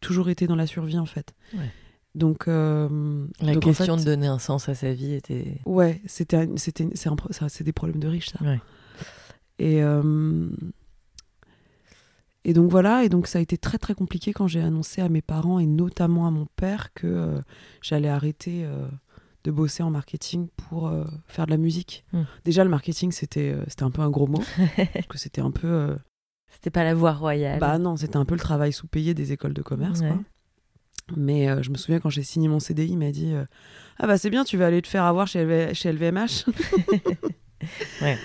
[0.01, 1.35] toujours été dans la survie en fait.
[1.53, 1.71] Ouais.
[2.15, 5.59] Donc, euh, La donc, en question fait, de donner un sens à sa vie était.
[5.65, 8.41] Ouais, c'était, c'était, c'est, des problèmes de riches, ça.
[8.41, 8.61] Ouais.
[9.59, 10.49] Et, euh,
[12.45, 15.09] et donc voilà, et donc ça a été très très compliqué quand j'ai annoncé à
[15.09, 17.41] mes parents et notamment à mon père que euh,
[17.81, 18.87] j'allais arrêter euh,
[19.43, 22.05] de bosser en marketing pour euh, faire de la musique.
[22.13, 22.21] Mm.
[22.45, 24.41] Déjà, le marketing, c'était, c'était un peu un gros mot,
[24.93, 25.97] parce que c'était un peu...
[26.47, 27.59] C'était pas la voie royale.
[27.59, 29.99] bah non, c'était un peu le travail sous-payé des écoles de commerce.
[29.99, 30.07] Ouais.
[30.07, 30.19] Quoi.
[31.15, 33.45] Mais euh, je me souviens quand j'ai signé mon CDI, il m'a dit euh,
[33.99, 36.45] Ah bah c'est bien, tu vas aller te faire avoir chez, LV chez LVMH.
[37.99, 38.17] Ouais.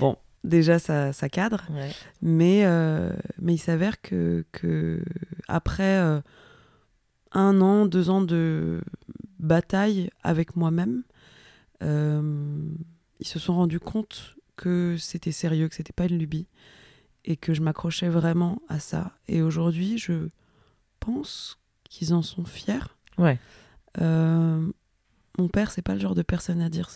[0.00, 1.64] Bon, déjà ça, ça cadre.
[1.70, 1.90] Ouais.
[2.22, 5.02] Mais, euh, mais il s'avère que, que
[5.46, 6.20] après euh,
[7.32, 8.80] un an, deux ans de
[9.38, 11.02] bataille avec moi-même,
[11.82, 12.70] euh,
[13.20, 16.48] ils se sont rendus compte que c'était sérieux, que c'était pas une lubie
[17.24, 19.12] et que je m'accrochais vraiment à ça.
[19.28, 20.28] Et aujourd'hui, je
[20.98, 22.78] pense qu'ils en sont fiers.
[23.18, 23.38] Ouais.
[24.00, 26.90] Mon père, c'est pas le genre de personne à dire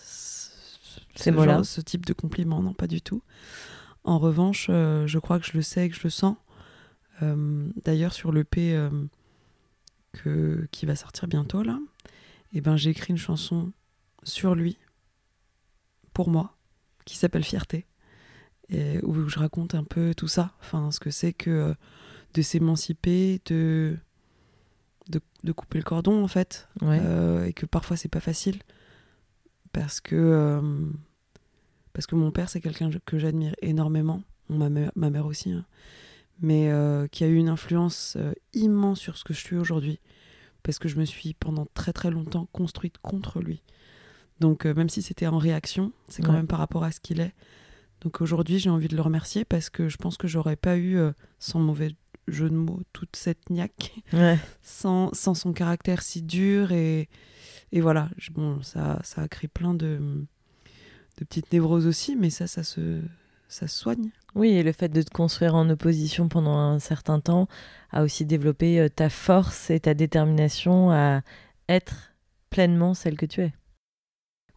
[1.14, 3.22] Ces ce genre- ce type de compliment, non, pas du tout.
[4.04, 6.36] En revanche, euh, je crois que je le sais, que je le sens.
[7.22, 8.90] Euh, D'ailleurs, sur l'EP euh,
[10.12, 11.78] que qui va sortir bientôt là,
[12.52, 13.72] eh ben j'ai écrit une chanson
[14.24, 14.78] sur lui,
[16.12, 16.56] pour moi,
[17.04, 17.86] qui s'appelle Fierté,
[18.68, 21.74] et où je raconte un peu tout ça, enfin ce que c'est que
[22.34, 23.96] de s'émanciper, de,
[25.08, 27.00] de de couper le cordon en fait, Ouais.
[27.48, 28.58] et que parfois c'est pas facile
[29.72, 30.60] parce que euh,
[31.92, 34.22] parce que mon père c'est quelqu'un que j'admire énormément.
[34.48, 35.64] Ma mère, ma mère aussi hein,
[36.40, 39.98] mais euh, qui a eu une influence euh, immense sur ce que je suis aujourd'hui.
[40.62, 43.62] Parce que je me suis pendant très très longtemps construite contre lui.
[44.40, 46.36] Donc même si c'était en réaction c'est quand Ouais.
[46.36, 47.34] même par rapport à ce qu'il est.
[48.00, 50.98] Donc aujourd'hui j'ai envie de le remercier parce que je pense que j'aurais pas eu
[51.38, 51.94] sans mauvais
[52.28, 53.92] jeu de mots toute cette niaque.
[54.12, 54.38] Ouais.
[54.62, 57.08] sans, sans son caractère si dur et,
[57.72, 59.98] et voilà bon ça, ça a créé plein de,
[61.18, 63.00] de petites névroses aussi mais ça ça se
[63.48, 67.20] ça se soigne Oui, et le fait de te construire en opposition pendant un certain
[67.20, 67.48] temps
[67.90, 71.20] a aussi développé euh, ta force et ta détermination à
[71.68, 72.14] être
[72.48, 73.52] pleinement celle que tu es.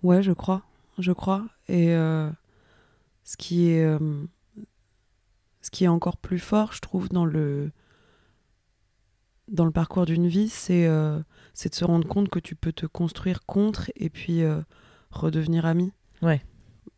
[0.01, 0.63] ouais je crois
[0.97, 2.29] je crois et euh,
[3.25, 3.99] ce qui est euh,
[5.61, 7.71] ce qui est encore plus fort je trouve dans le
[9.47, 11.19] dans le parcours d'une vie c'est euh,
[11.53, 14.61] c'est de se rendre compte que tu peux te construire contre et puis euh,
[15.11, 16.41] redevenir ami Ouais.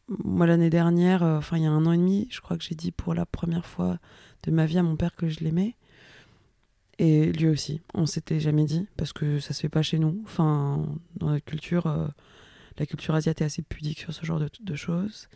[0.07, 2.63] moi l'année dernière euh, enfin il y a un an et demi je crois que
[2.63, 3.97] j'ai dit pour la première fois
[4.43, 5.75] de ma vie à mon père que je l'aimais
[6.99, 10.21] et lui aussi on s'était jamais dit parce que ça se fait pas chez nous
[10.25, 12.07] enfin dans notre culture euh,
[12.79, 15.29] la culture asiatique est assez pudique sur ce genre de, de choses.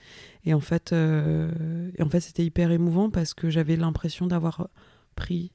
[0.46, 4.68] Et en fait, euh, et en fait c'était hyper émouvant parce que j'avais l'impression d'avoir
[5.16, 5.52] pris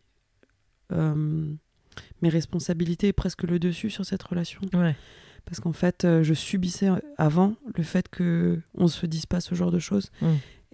[0.90, 4.60] mes responsabilités et presque le dessus sur cette relation.
[4.74, 4.96] Ouais.
[5.44, 9.54] Parce qu'en fait, euh, je subissais avant le fait que on se dise pas ce
[9.54, 10.10] genre de choses.
[10.20, 10.26] Mm.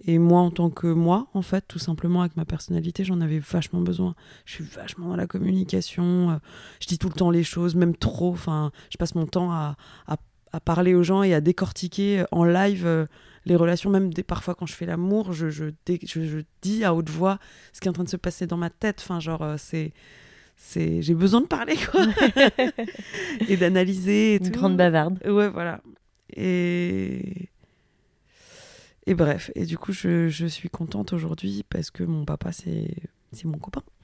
[0.05, 3.37] Et moi, en tant que moi, en fait, tout simplement avec ma personnalité, j'en avais
[3.39, 4.15] vachement besoin.
[4.45, 6.31] Je suis vachement dans la communication.
[6.31, 6.35] euh,
[6.81, 8.31] je dis tout le temps les choses, même trop.
[8.31, 10.17] Enfin, je passe mon temps à, à,
[10.51, 13.05] à parler aux gens et à décortiquer euh, en live euh,
[13.45, 13.89] les relations.
[13.89, 17.39] Même des, parfois, quand je fais l'amour, je, je, je, je dis à haute voix
[17.73, 18.99] ce qui est en train de se passer dans ma tête.
[19.01, 19.93] Enfin, genre, euh, c'est.
[20.55, 22.05] c'est j'ai besoin de parler, quoi.
[23.49, 24.59] et d'analyser Une tout.
[24.59, 25.19] grande bavarde.
[25.25, 25.81] Ouais, voilà.
[26.35, 27.49] Et.
[29.05, 32.87] Et bref, et du coup, je, je suis contente aujourd'hui parce que mon papa, c'est
[33.33, 33.81] c'est mon copain.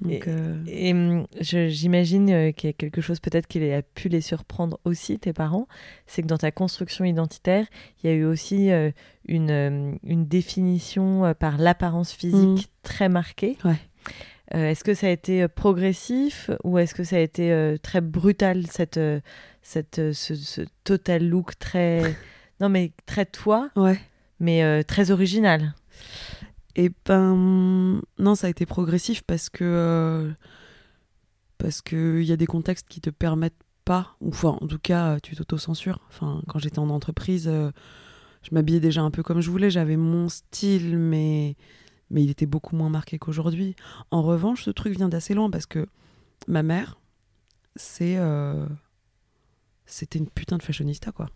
[0.00, 3.82] Donc, Et- euh, Et hum, j'imagine euh, qu'il y a quelque chose peut-être qui a
[3.82, 5.68] pu les surprendre aussi, tes parents,
[6.06, 7.66] c'est que dans ta construction identitaire,
[8.02, 8.90] il y a eu aussi euh,
[9.26, 13.56] une, une définition euh, par l'apparence physique très marquée.
[13.64, 13.76] Ouais.
[14.50, 18.98] Est-ce que ça a été progressif ou est-ce que ça a été très brutal, cette,
[19.60, 22.16] cette, ce, ce total look très...
[22.58, 24.00] non mais très toi, ouais.
[24.40, 25.74] mais très original?
[26.78, 30.30] Et ben non, ça a été progressif parce que euh,
[31.58, 34.78] parce que il y a des contextes qui te permettent pas, ou enfin en tout
[34.78, 35.98] cas tu t'auto-censures.
[36.08, 37.72] Enfin quand j'étais en entreprise, euh,
[38.42, 41.56] je m'habillais déjà un peu comme je voulais, j'avais mon style, mais
[42.10, 43.74] mais il était beaucoup moins marqué qu'aujourd'hui.
[44.12, 45.88] En revanche, ce truc vient d'assez loin parce que
[46.46, 47.00] ma mère,
[47.74, 48.66] c'est euh,
[49.88, 51.28] c'était une putain de fashionista quoi.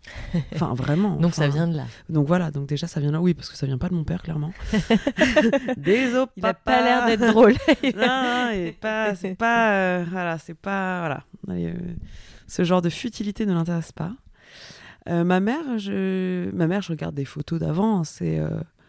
[0.53, 1.15] Enfin vraiment.
[1.19, 1.85] Donc ça vient de là.
[2.07, 4.03] donc voilà, donc déjà ça vient là, oui, parce que ça vient pas de mon
[4.03, 4.53] père, clairement.
[5.77, 7.53] Désolé, Il a pas l'air d'être drôle.
[7.95, 11.23] Non, pas, c'est pas, euh, voilà, c'est pas, voilà.
[11.49, 11.95] Allez, euh,
[12.47, 14.13] ce genre de futilité ne l'intéresse pas.
[15.09, 18.39] Euh, ma mère, je, ma mère, je regarde des photos d'avant, c'est,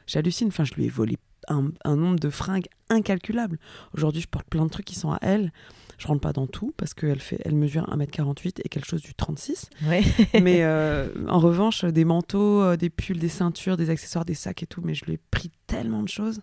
[0.06, 0.48] j'hallucine.
[0.48, 3.58] Enfin, je lui ai volé un, un nombre de fringues incalculable.
[3.94, 5.52] Aujourd'hui, je porte plein de trucs qui sont à elle.
[5.98, 9.14] Je rentre pas dans tout parce qu'elle fait, elle mesure 1m48 et quelque chose du
[9.14, 9.68] 36.
[9.86, 10.02] Ouais.
[10.42, 14.62] Mais euh, en revanche, des manteaux, euh, des pulls, des ceintures, des accessoires, des sacs
[14.62, 16.40] et tout, mais je lui ai pris tellement de choses.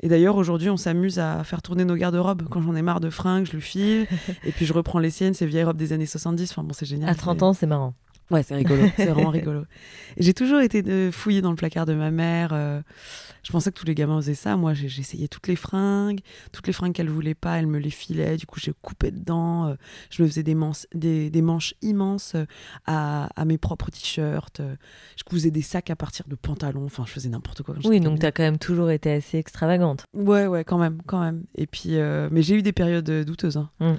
[0.00, 2.42] Et d'ailleurs, aujourd'hui, on s'amuse à faire tourner nos garde-robes.
[2.50, 4.06] Quand j'en ai marre de fringues, je lui file.
[4.44, 6.50] et puis je reprends les siennes, ces vieilles robes des années 70.
[6.50, 7.08] Enfin bon, c'est génial.
[7.08, 7.94] À 30 C'est- ans, c'est marrant.
[8.30, 8.82] Ouais, c'est rigolo.
[8.96, 9.64] c'est vraiment rigolo.
[10.16, 12.50] J'ai toujours été de fouiller dans le placard de ma mère.
[12.52, 12.80] euh,
[13.42, 14.56] je pensais que tous les gamins faisaient ça.
[14.56, 16.20] Moi, essayé toutes les fringues.
[16.52, 18.36] Toutes les fringues qu'elle voulait pas, elle me les filait.
[18.38, 19.66] Du coup, j'ai coupé dedans.
[19.68, 19.74] euh,
[20.10, 22.46] je me faisais des, manches- des, des manches immenses euh,
[22.86, 24.62] à, à mes propres t-shirts.
[25.16, 26.86] je cousais des sacs à partir de pantalons.
[26.86, 27.74] Enfin, je faisais n'importe quoi.
[27.74, 30.04] quand Oui, donc tu as quand même toujours été assez extravagante.
[30.14, 31.42] Ouais, ouais, quand même, quand même.
[31.56, 33.58] Et puis, euh, mais j'ai eu des périodes douteuses.
[33.58, 33.68] hein.
[33.80, 33.92] Mm.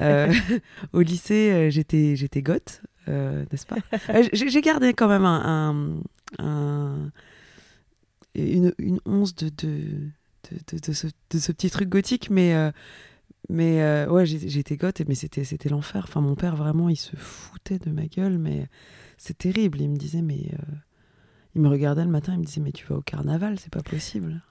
[0.00, 0.32] Euh,
[0.92, 3.76] au lycée, j'étais, j'étais goth, n'est-ce pas?
[4.10, 6.00] Euh, j'ai, gardé quand même un,
[6.38, 7.10] un- un-
[8.34, 9.82] une, une once de, de,
[10.72, 12.70] de, de- ce, de ce petit truc gothique, mais, euh,
[13.48, 16.04] mais euh, ouais, j'étais goth, mais c'était, c'était l'enfer.
[16.08, 18.68] Enfin, mon père, vraiment, il se foutait de ma gueule, mais
[19.18, 19.80] c'est terrible.
[19.80, 20.50] Il me disait, mais.
[20.52, 20.74] euh,
[21.56, 23.82] il me regardait le matin, il me disait, mais tu vas au carnaval, c'est pas
[23.82, 24.42] possible.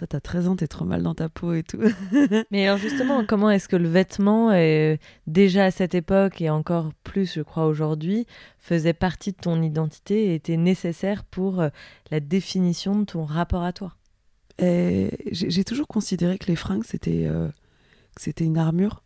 [0.00, 1.76] Toi, t'as 13 ans, t'es trop mal dans ta peau et tout.
[2.50, 6.90] Mais alors justement, comment est-ce que le vêtement, euh, déjà à cette époque et encore
[7.04, 8.26] plus, je crois, aujourd'hui,
[8.58, 11.68] faisait partie de ton identité et était nécessaire pour euh,
[12.10, 13.94] la définition de ton rapport à toi?
[14.58, 17.48] Et J'ai toujours considéré que les fringues, c'était euh,
[18.16, 19.02] c'était une armure.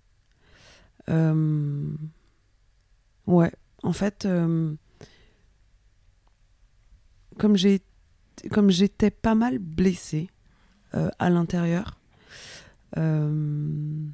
[1.08, 1.88] Euh,
[3.26, 3.50] Ouais,
[3.82, 4.76] en fait, euh,
[7.36, 7.82] comme j'ai
[8.52, 10.33] comme j'étais pas mal blessée euh,
[11.18, 11.98] à l'intérieur,
[12.96, 14.06] euh,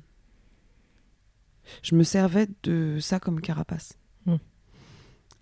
[1.83, 3.99] je me servais de ça comme carapace.
[4.27, 4.35] Mm.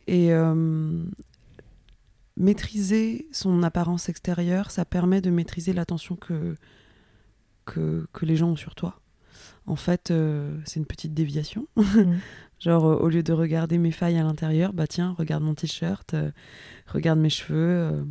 [0.06, 1.04] Et euh,
[2.36, 6.56] maîtriser son apparence extérieure, ça permet de maîtriser l'attention que,
[7.66, 9.00] que, que les gens ont sur toi.
[9.66, 11.66] En fait, euh, c'est une petite déviation.
[11.76, 12.18] Mm.
[12.60, 16.14] Genre, euh, au lieu de regarder mes failles à l'intérieur, bah tiens, regarde mon t-shirt,
[16.14, 16.32] euh,
[16.88, 18.02] regarde mes cheveux, euh,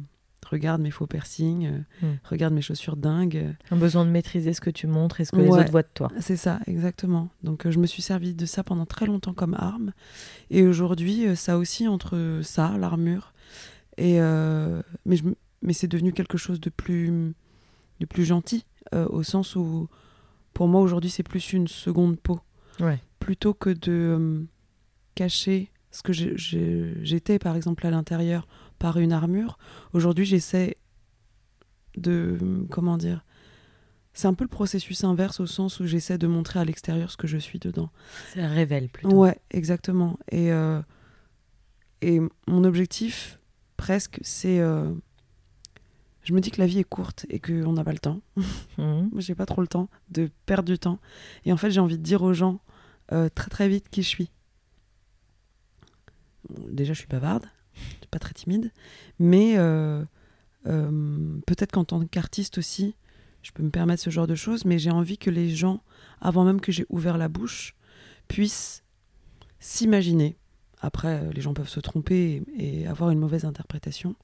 [0.50, 2.20] regarde mes faux piercings, euh, Mm.
[2.24, 3.56] regarde mes chaussures dingues.
[3.72, 5.60] Un besoin de maîtriser ce que tu montres et ce que les Ouais.
[5.60, 6.12] autres voient de toi.
[6.20, 7.30] C'est ça, exactement.
[7.44, 9.94] Donc euh, je me suis servi de ça pendant très longtemps comme arme.
[10.50, 13.34] Et aujourd'hui, euh, ça aussi entre ça, l'armure,
[13.98, 14.20] et
[15.06, 17.34] mais, je m- mais c'est devenu quelque chose de plus,
[18.00, 19.88] de plus gentil, au sens où,
[20.54, 22.40] pour moi, aujourd'hui, c'est plus une seconde peau.
[22.80, 23.00] Ouais.
[23.20, 24.46] Plutôt que de
[25.16, 28.48] cacher ce que j'étais, par exemple, à l'intérieur
[28.80, 29.58] par une armure,
[29.94, 30.78] aujourd'hui, j'essaie
[31.98, 32.38] de,
[32.70, 33.24] comment dire,
[34.14, 37.18] c'est un peu le processus inverse au sens où j'essaie de montrer à l'extérieur ce
[37.18, 37.92] que je suis dedans.
[38.34, 39.12] Ça révèle plutôt.
[39.16, 40.18] Ouais, exactement.
[40.32, 40.82] Et, euh,
[42.02, 43.40] Et mon objectif,
[43.78, 44.60] presque, c'est.
[44.60, 44.92] euh,
[46.24, 48.20] je me dis que la vie est courte et qu'on n'a pas le temps.
[48.78, 51.00] Moi, j'ai pas trop le temps de perdre du temps.
[51.46, 52.60] Et en fait, j'ai envie de dire aux gens
[53.14, 54.32] euh, très très vite qui je suis.
[56.70, 57.46] Déjà, je suis bavarde,
[57.78, 58.72] suis pas très timide,
[59.20, 60.04] mais euh,
[60.68, 62.96] euh, peut-être qu'en tant qu'artiste aussi,
[63.42, 65.82] je peux me permettre ce genre de choses, mais j'ai envie que les gens,
[66.22, 67.76] avant même que j'ai ouvert la bouche,
[68.28, 68.84] puissent
[69.60, 70.38] s'imaginer.
[70.80, 74.16] Après, euh, les gens peuvent se tromper et, et avoir une mauvaise interprétation,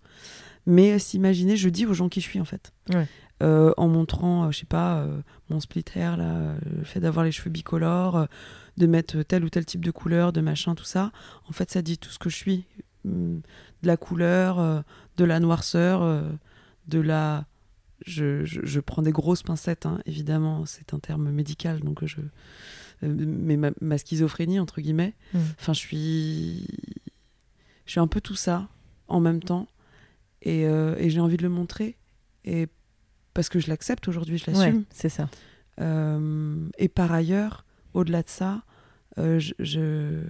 [0.66, 2.74] mais s'imaginer, je dis aux gens qui je suis en fait.
[2.94, 3.08] Ouais.
[3.44, 7.26] Euh, en montrant, euh, je sais pas, euh, mon split hair, là, le fait d'avoir
[7.26, 8.28] les cheveux bicolores,
[8.78, 11.12] de mettre tel ou tel type de couleur, de machin, tout ça.
[11.50, 12.66] En fait, ça dit tout ce que je suis.
[13.06, 13.42] Hum,
[13.82, 14.82] De la couleur, euh,
[15.18, 16.22] de la noirceur, euh,
[16.88, 17.46] de la...
[18.06, 22.18] Je, je- je prends des grosses pincettes, hein, évidemment, c'est un terme médical, donc je...
[23.04, 25.39] euh, Mais ma, ma schizophrénie, entre guillemets, Mm.
[25.60, 26.68] enfin, je suis...
[27.86, 28.70] Je suis un peu tout ça,
[29.10, 29.68] en même temps,
[30.42, 31.98] et, euh, et j'ai envie de le montrer,
[32.46, 32.68] et
[33.34, 34.78] parce que je l'accepte aujourd'hui, je l'assume.
[34.80, 35.30] Ouais, c'est ça.
[35.82, 38.63] Euh, et par ailleurs, au-delà de ça,
[39.18, 40.22] euh, je, je-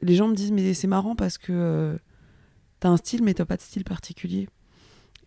[0.00, 1.98] les gens me disent mais c'est marrant parce que euh,
[2.80, 4.48] t'as un style mais t'as pas de style particulier.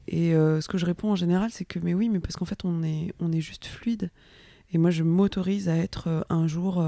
[0.07, 2.45] Et euh, ce que je réponds en général, c'est que mais oui, mais parce qu'en
[2.45, 4.09] fait on est on est juste fluide.
[4.71, 6.83] Et moi je m'autorise à être euh, un jour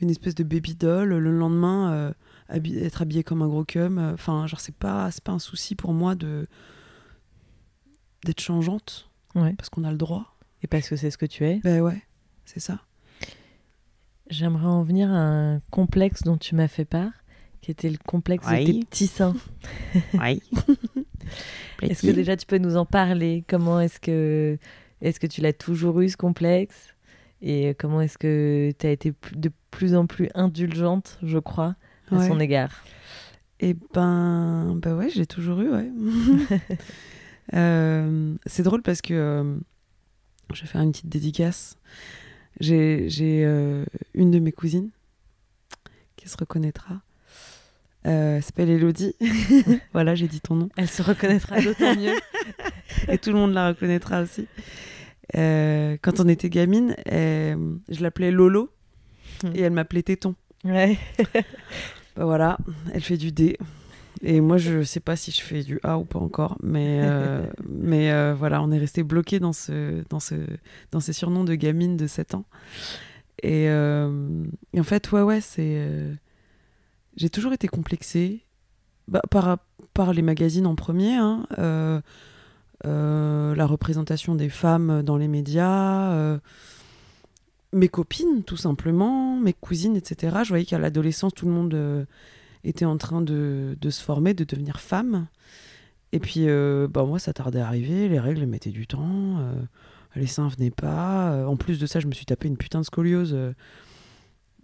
[0.00, 2.14] une espèce de baby doll, le lendemain
[2.48, 3.98] être habillée comme un gros cum.
[3.98, 6.46] Enfin genre c'est pas c'est pas un souci pour moi de
[8.24, 9.54] d'être changeante Ouais.
[9.54, 10.36] parce qu'on a le droit.
[10.62, 11.60] Et parce que c'est ce que tu es.
[11.62, 12.02] Ben ouais,
[12.44, 12.80] c'est ça.
[14.30, 17.10] J'aimerais en venir à un complexe dont tu m'as fait part,
[17.60, 18.64] qui était le complexe Oui.
[18.64, 19.34] de tes petits seins.
[20.14, 20.40] Oui.
[21.82, 23.44] Est-ce que déjà tu peux nous en parler?
[23.48, 24.58] Comment est-ce que
[25.00, 26.88] est-ce que tu l'as toujours eu ce complexe?
[27.42, 31.74] Et comment est-ce que tu as été de plus en plus indulgente, je crois,
[32.10, 32.28] à Ouais.
[32.28, 32.84] son égard?
[33.60, 35.90] Et ben, bah ouais, j'ai toujours eu, ouais.
[37.54, 39.56] Euh, c'est drôle parce que euh,
[40.54, 41.76] je vais faire une petite dédicace.
[42.58, 43.08] J'ai
[43.44, 43.84] euh,
[44.14, 44.90] une de mes cousines
[46.16, 47.00] qui se reconnaîtra.
[48.06, 49.14] Euh, elle s'appelle Elodie.
[49.92, 50.68] voilà, j'ai dit ton nom.
[50.76, 52.14] Elle se reconnaîtra d'autant mieux.
[53.08, 54.46] Et tout le monde la reconnaîtra aussi.
[55.36, 58.70] Euh, quand on était gamine, euh, je l'appelais Lolo
[59.42, 59.52] Hmm.
[59.54, 60.34] et elle m'appelait Téton.
[60.64, 60.98] Ouais.
[62.16, 62.58] Bah voilà,
[62.92, 63.56] elle fait du D.
[64.22, 67.46] Et moi, je sais pas si je fais du A ou pas encore, mais, euh,
[67.68, 70.34] mais euh, voilà, on est resté bloqué dans, ce, dans, ce,
[70.90, 72.44] dans ces surnoms de gamine de 7 ans.
[73.42, 75.86] Et, euh, et en fait, ouais, ouais, c'est.
[77.16, 78.44] J'ai toujours été complexée
[79.08, 79.58] bah, par,
[79.94, 81.46] par les magazines en premier, hein,
[82.84, 86.38] la représentation des femmes dans les médias.
[87.72, 90.36] mes copines, tout simplement, mes cousines, etc.
[90.44, 92.04] Je voyais qu'à l'adolescence, tout le monde euh,
[92.64, 95.26] était en train de, de se former, de devenir femme.
[96.12, 99.54] Et puis, euh, bah, moi, ça tardait à arriver, les règles mettaient du temps, euh,
[100.16, 101.32] les seins venaient pas.
[101.32, 103.32] Euh, en plus de ça, je me suis tapé une putain de scoliose.
[103.32, 103.52] euh,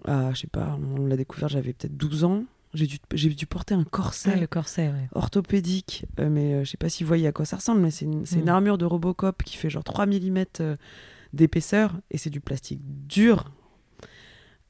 [0.05, 2.45] à, je sais pas, on l'a découvert, j'avais peut-être 12 ans.
[2.75, 5.09] J'ai dû, j'ai dû porter un corset le corset, ouais.
[5.15, 8.05] orthopédique, euh, mais je sais pas si vous voyez à quoi ça ressemble, mais c'est
[8.05, 10.45] une, c'est une armure de Robocop qui fait genre 3 mm
[11.33, 13.51] d'épaisseur, et c'est du plastique dur,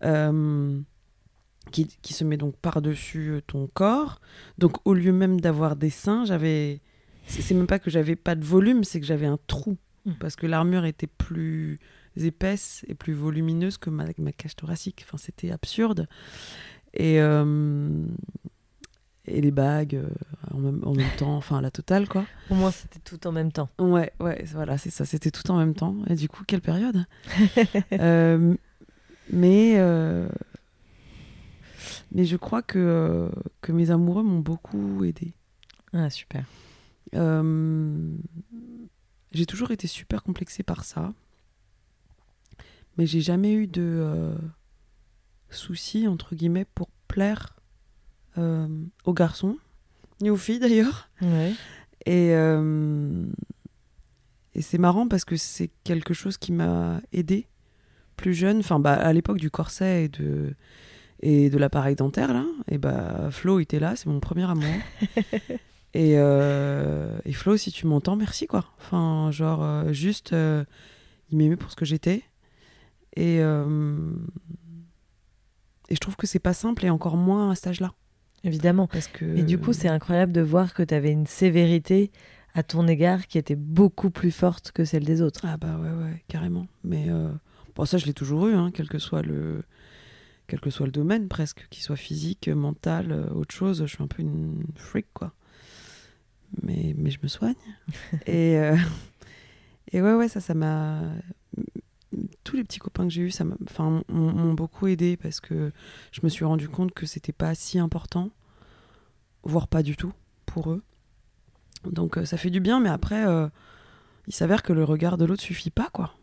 [0.05, 0.79] euh,
[1.73, 4.21] qui, qui se met donc par-dessus euh, ton corps.
[4.59, 6.81] Donc au lieu même d'avoir des seins, j'avais...
[7.29, 9.77] C'est même pas que j'avais pas de volume, c'est que j'avais un trou,
[10.07, 10.13] Mm.
[10.21, 11.81] parce que l'armure était plus
[12.17, 15.05] épaisse et plus volumineuse que ma, ma cage thoracique.
[15.07, 16.07] Enfin, c'était absurde.
[16.95, 17.21] Et...
[17.21, 18.07] euh,
[19.29, 20.07] et les bagues euh,
[20.55, 22.25] en, même, en même temps, enfin la totale quoi.
[22.49, 23.69] Au moins, c'était tout en même temps.
[23.81, 25.97] Ouais, ouais, voilà, c'est ça, c'était tout en même temps.
[26.09, 27.05] Et du coup, quelle période
[27.93, 28.55] Euh,
[29.33, 29.75] Mais
[32.13, 33.29] mais je crois que euh,
[33.61, 35.35] que mes amoureux m'ont beaucoup aidé.
[35.93, 36.45] Ah, super.
[37.15, 38.17] Euh,
[39.33, 41.13] j'ai toujours été super complexée par ça,
[42.99, 44.35] mais j'ai jamais eu de euh,
[45.51, 47.53] soucis entre guillemets pour plaire
[49.07, 49.57] aux garçons
[50.21, 51.09] ni aux filles d'ailleurs.
[51.23, 51.53] Ouais.
[52.05, 53.25] Et, euh,
[54.55, 57.47] et c'est marrant parce que c'est quelque chose qui m'a aidé
[58.17, 60.55] plus jeune, enfin bah, à l'époque du corset et de,
[61.21, 64.75] et de l'appareil dentaire là, et bah Flo était là, c'est mon premier amour.
[65.95, 68.67] et, euh, et Flo, si tu m'entends, merci quoi.
[68.79, 70.65] Enfin, genre euh, juste, euh,
[71.31, 72.23] il m'aimait pour ce que j'étais.
[73.17, 73.97] Et, euh,
[75.89, 77.93] et je trouve que c'est pas simple et encore moins à cet âge-là.
[78.45, 78.87] Évidemment.
[78.87, 82.13] Parce que, Et du coup, c'est incroyable de voir que tu avais une sévérité
[82.55, 85.41] à ton égard qui était beaucoup plus forte que celle des autres.
[85.45, 86.67] Ah bah ouais, ouais, carrément.
[86.85, 87.07] Mais
[87.75, 89.63] bon, ça, je l'ai toujours eu, hein, quel que soit le
[90.47, 93.81] quel que soit le domaine presque, qu'il soit physique, mental, euh, autre chose.
[93.87, 95.33] Je suis un peu une freak, quoi.
[96.63, 97.55] Mais, mais je me soigne.
[98.27, 98.77] et, euh,
[99.93, 101.01] et ouais, ouais, ça, ça m'a.
[102.45, 105.73] Tous les petits copains que j'ai eus, ça m'a- enfin, m'ont beaucoup aidé parce que
[106.13, 108.31] je me suis rendu compte que c'était pas si important,
[109.43, 110.13] voire pas du tout
[110.47, 110.83] pour eux.
[111.85, 113.49] Donc euh, ça fait du bien, mais après, euh,
[114.29, 116.15] il s'avère que le regard de l'autre suffit pas, quoi.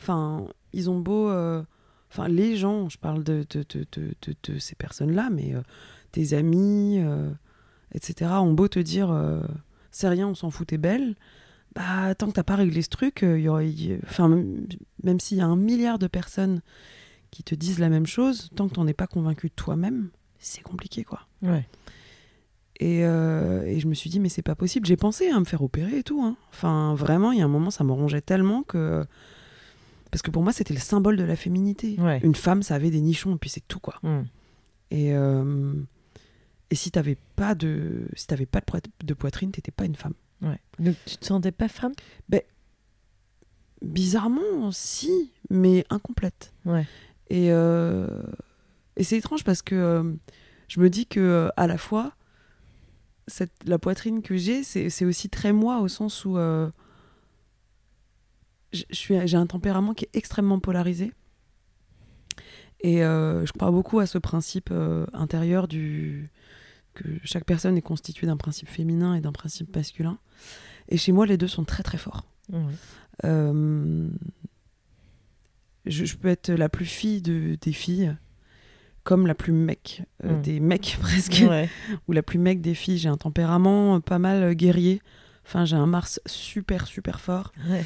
[0.00, 1.28] Enfin, ils ont beau.
[1.30, 1.62] euh,
[2.10, 3.84] Enfin, les gens, je parle de, de, de,
[4.44, 5.60] de, ces personnes-là, mais euh,
[6.12, 7.30] tes amis, euh,
[7.92, 9.40] etc., ont beau te dire euh,
[9.90, 11.16] c'est rien, on s'en fout, t'es belle.
[11.74, 14.66] Bah, tant que t'as pas réglé ce truc, y aurait- enfin, même,
[15.02, 16.62] même s'il y a un milliard de personnes
[17.30, 21.04] qui te disent la même chose, tant que t'en es pas convaincu toi-même, c'est compliqué,
[21.04, 21.26] quoi.
[21.42, 21.68] Ouais.
[22.80, 24.86] Et, et je me suis dit, mais c'est pas possible.
[24.86, 26.22] J'ai pensé à me faire opérer et tout.
[26.22, 26.36] hein.
[26.50, 29.04] Enfin, vraiment, il y a un moment, ça me rongeait tellement que.
[30.10, 31.96] Parce que pour moi, c'était le symbole de la féminité.
[31.98, 32.20] Ouais.
[32.22, 33.96] Une femme, ça avait des nichons, et puis c'est tout, quoi.
[34.02, 34.22] Mm.
[34.92, 35.74] Et, euh,
[36.70, 39.96] et si t'avais pas de, si t'avais pas de, poit- de poitrine, t'étais pas une
[39.96, 40.14] femme.
[40.42, 40.58] Ouais.
[40.78, 41.92] Donc tu te sentais pas femme?
[43.82, 46.54] Bizarrement, si, mais incomplète.
[46.64, 46.86] Ouais.
[47.28, 48.06] Et, euh,
[48.96, 50.12] et c'est étrange parce que euh,
[50.68, 52.14] je me dis que à la fois,
[53.26, 56.70] cette, la poitrine que j'ai, c'est c'est aussi très moi au sens où euh,
[58.65, 61.12] je- je suis- j'ai un tempérament qui est extrêmement polarisé.
[62.80, 66.28] Et euh, je crois beaucoup à ce principe euh, intérieur du
[66.94, 70.18] que chaque personne est constituée d'un principe féminin et d'un principe masculin.
[70.88, 72.24] Et chez moi, les deux sont très très forts.
[72.52, 72.60] Ouais.
[73.24, 74.08] Euh,
[75.84, 78.14] je, je peux être la plus fille de, des filles,
[79.04, 80.42] comme la plus mec euh, Mm.
[80.42, 81.68] des mecs presque, Ouais.
[82.08, 82.98] ou la plus mec des filles.
[82.98, 85.00] J'ai un tempérament pas mal guerrier.
[85.44, 87.52] Enfin, j'ai un Mars super super fort.
[87.68, 87.84] Ouais.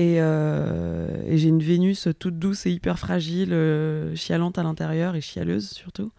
[0.00, 5.16] Et, euh, et j'ai une Vénus toute douce et hyper fragile, euh, chialante à l'intérieur
[5.16, 6.12] et chialeuse surtout.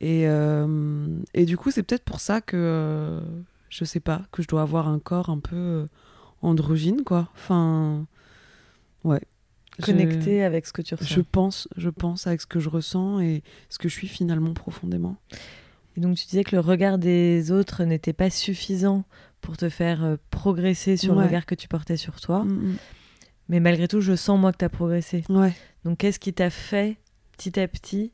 [0.00, 3.20] Et, euh, et du coup, c'est peut-être pour ça que, euh,
[3.70, 5.86] je sais pas, que je dois avoir un corps un peu
[6.42, 7.30] androgyne, quoi.
[7.34, 8.04] Enfin,
[9.04, 9.22] ouais.
[9.78, 11.14] Je- Connecté avec ce que tu ressens.
[11.14, 14.52] Je pense, je pense avec ce que je ressens et ce que je suis finalement
[14.52, 15.16] profondément.
[15.96, 19.04] Et donc tu disais que le regard des autres n'était pas suffisant
[19.42, 22.44] pour te faire euh, progresser sur le regard que tu portais sur toi.
[22.44, 22.76] Mm,
[23.50, 25.24] Mais malgré tout, je sens moi que tu as progressé.
[25.28, 25.36] mm.
[25.36, 25.52] Ouais.
[25.84, 26.96] Donc qu'est-ce qui t'a fait
[27.36, 28.12] petit à petit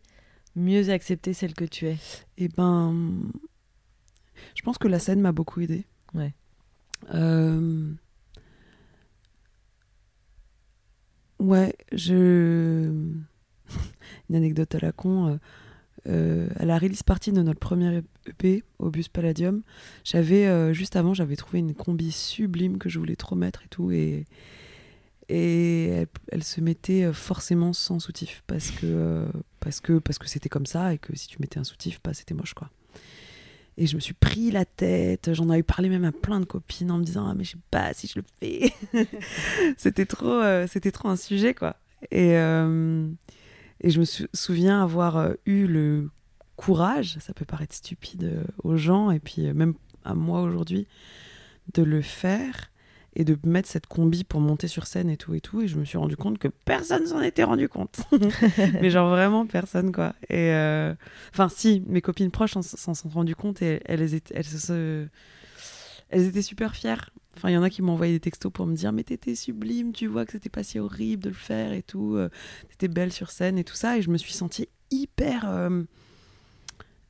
[0.57, 1.99] mieux accepter celle que tu es?
[2.39, 3.21] Et ben,
[4.57, 5.85] je pense que la scène m'a beaucoup aidé.
[6.15, 6.35] Ouais.
[7.15, 7.93] Euh,
[11.39, 12.91] Ouais, je.
[14.29, 15.29] Une anecdote à la con.
[15.29, 15.37] euh,
[16.07, 19.63] euh, à la release party de notre premier EP au Bus Palladium,
[20.05, 23.69] j'avais euh, juste avant j'avais trouvé une combi sublime que je voulais trop mettre et
[23.69, 24.25] tout et
[25.31, 29.27] et elle, se mettait euh, forcément sans soutif parce que
[29.61, 32.15] parce que parce que c'était comme ça et que si tu mettais un soutif bah
[32.15, 32.71] c'était moche quoi.
[33.77, 36.91] Et je me suis pris la tête, j'en avais parlé même à plein de copines
[36.91, 38.73] en me disant ah mais je sais pas si je le fais.
[39.77, 41.77] c'était trop c'était trop un sujet quoi.
[42.11, 42.37] Et
[43.81, 46.11] et je me sou- souviens avoir euh, eu le
[46.57, 49.75] courage, ça peut paraître stupide euh, aux gens et puis euh, même
[50.05, 50.87] à moi aujourd'hui,
[51.75, 52.71] de le faire
[53.15, 55.61] et de mettre cette combi pour monter sur scène et tout et tout.
[55.61, 58.01] Et je me suis rendu compte que personne s'en était rendu compte.
[58.81, 60.15] Mais genre vraiment personne quoi.
[60.31, 60.51] Et
[61.33, 65.07] enfin si, mes copines proches s'en- s'en sont rendues compte et elles étaient, elles se,
[66.11, 67.11] elles étaient super fières.
[67.37, 69.35] Enfin, il y en a qui m'ont envoyé des textos pour me dire mais t'étais
[69.37, 72.29] sublime, tu vois que c'était pas si horrible de le faire et tout, euh,
[72.69, 73.97] t'étais belle sur scène et tout ça.
[73.97, 75.83] Et je me suis sentie hyper euh,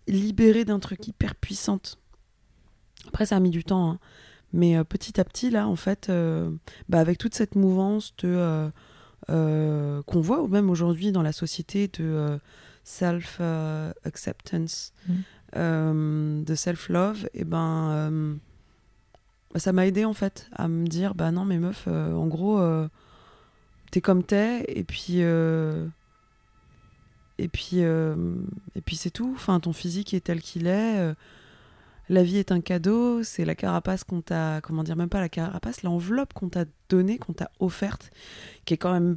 [0.06, 1.98] libérée d'un truc hyper puissante.
[3.06, 3.98] Après, ça a mis du temps, hein.
[4.52, 6.10] mais euh, petit à petit là, en fait,
[6.88, 8.70] bah, avec toute cette mouvance de
[9.26, 12.38] qu'on voit ou même aujourd'hui dans la société de
[12.84, 13.40] self
[14.04, 15.12] acceptance, Mm.
[15.56, 18.40] euh, de self love, et ben euh, bah,
[19.56, 22.58] ça m'a aidé en fait à me dire bah non mais meuf, euh, en gros
[22.58, 22.88] euh,
[23.90, 25.86] t'es comme t'es et puis euh,
[27.38, 29.32] et puis et puis c'est tout.
[29.34, 31.14] Enfin ton physique est tel qu'il est.
[32.08, 35.28] la vie est un cadeau, c'est la carapace qu'on t'a, comment dire, même pas la
[35.28, 38.10] carapace, l'enveloppe qu'on t'a donnée, qu'on t'a offerte,
[38.64, 39.16] qui est quand même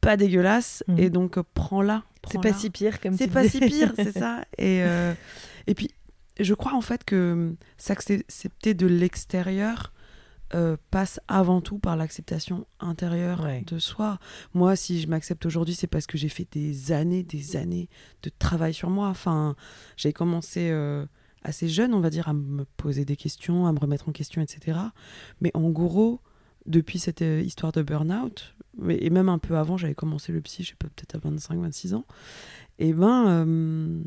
[0.00, 0.98] pas dégueulasse, Mhm.
[0.98, 2.02] et donc prends-la.
[2.30, 4.44] C'est pas si pire comme C'est pas si pire, c'est ça.
[4.58, 4.82] Et,
[5.66, 5.90] et puis,
[6.40, 9.92] je crois en fait que s'accepter de l'extérieur
[10.54, 13.62] euh, passe avant tout par l'acceptation intérieure Ouais.
[13.66, 14.18] de soi.
[14.52, 17.88] Moi, si je m'accepte aujourd'hui, c'est parce que j'ai fait des années, des années
[18.22, 19.08] de travail sur moi.
[19.08, 19.56] Enfin,
[19.96, 21.06] j'ai commencé euh,
[21.42, 24.42] assez jeune, on va dire, à me poser des questions, à me remettre en question,
[24.42, 24.78] etc.
[25.40, 26.20] Mais en gros,
[26.66, 28.54] depuis cette euh, histoire de burn-out,
[28.88, 31.58] et même un peu avant, j'avais commencé le psy, je sais pas, peut-être à 25,
[31.58, 32.04] 26 ans.
[32.78, 34.02] Et ben, euh,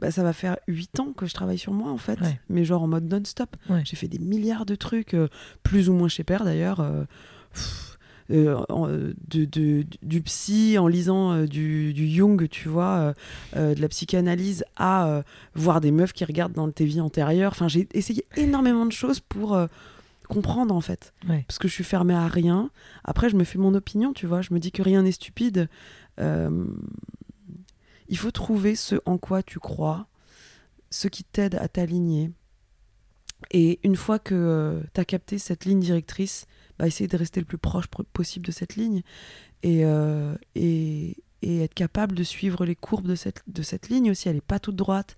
[0.00, 2.20] bah, ça va faire 8 ans que je travaille sur moi, en fait.
[2.20, 2.40] Ouais.
[2.48, 3.54] Mais genre en mode non-stop.
[3.68, 3.82] Ouais.
[3.84, 5.28] J'ai fait des milliards de trucs, euh,
[5.62, 6.80] plus ou moins chez Père d'ailleurs.
[6.80, 7.04] euh,
[8.30, 13.12] euh, en- de, de- du psy en lisant du, du Jung, tu vois,
[13.56, 15.22] de la psychanalyse à
[15.54, 17.50] voir des meufs qui regardent dans tes vies antérieures.
[17.52, 19.58] Enfin, j'ai essayé énormément de choses pour
[20.28, 21.12] comprendre en fait.
[21.28, 21.44] Ouais.
[21.48, 22.70] Parce que je suis fermée à rien.
[23.02, 24.42] Après, je me fais mon opinion, tu vois.
[24.42, 25.68] Je me dis que rien n'est stupide.
[26.20, 26.66] Euh,
[28.10, 30.08] il faut trouver ce en quoi tu crois,
[30.90, 32.30] ce qui t'aide à t'aligner.
[33.52, 36.46] Et une fois que tu as capté cette ligne directrice,
[36.78, 39.02] bah, essayer de rester le plus proche pro- possible de cette ligne
[39.62, 44.28] et, euh, et, et être capable de suivre les courbes de cette, ligne aussi.
[44.28, 45.16] Elle n'est pas toute droite,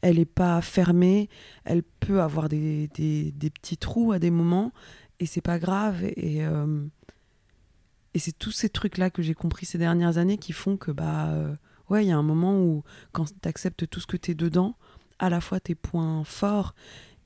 [0.00, 1.28] elle n'est pas fermée,
[1.64, 4.72] elle peut avoir des, petits trous à des moments
[5.20, 6.02] et c'est pas grave.
[6.16, 6.84] Et, euh,
[8.14, 11.28] et c'est tous ces trucs-là que j'ai compris ces dernières années qui font que, bah,
[11.28, 11.54] euh,
[11.90, 12.82] ouais, il y a un moment où
[13.12, 14.76] quand tu acceptes tout ce que tu es dedans,
[15.18, 16.74] à la fois tes points forts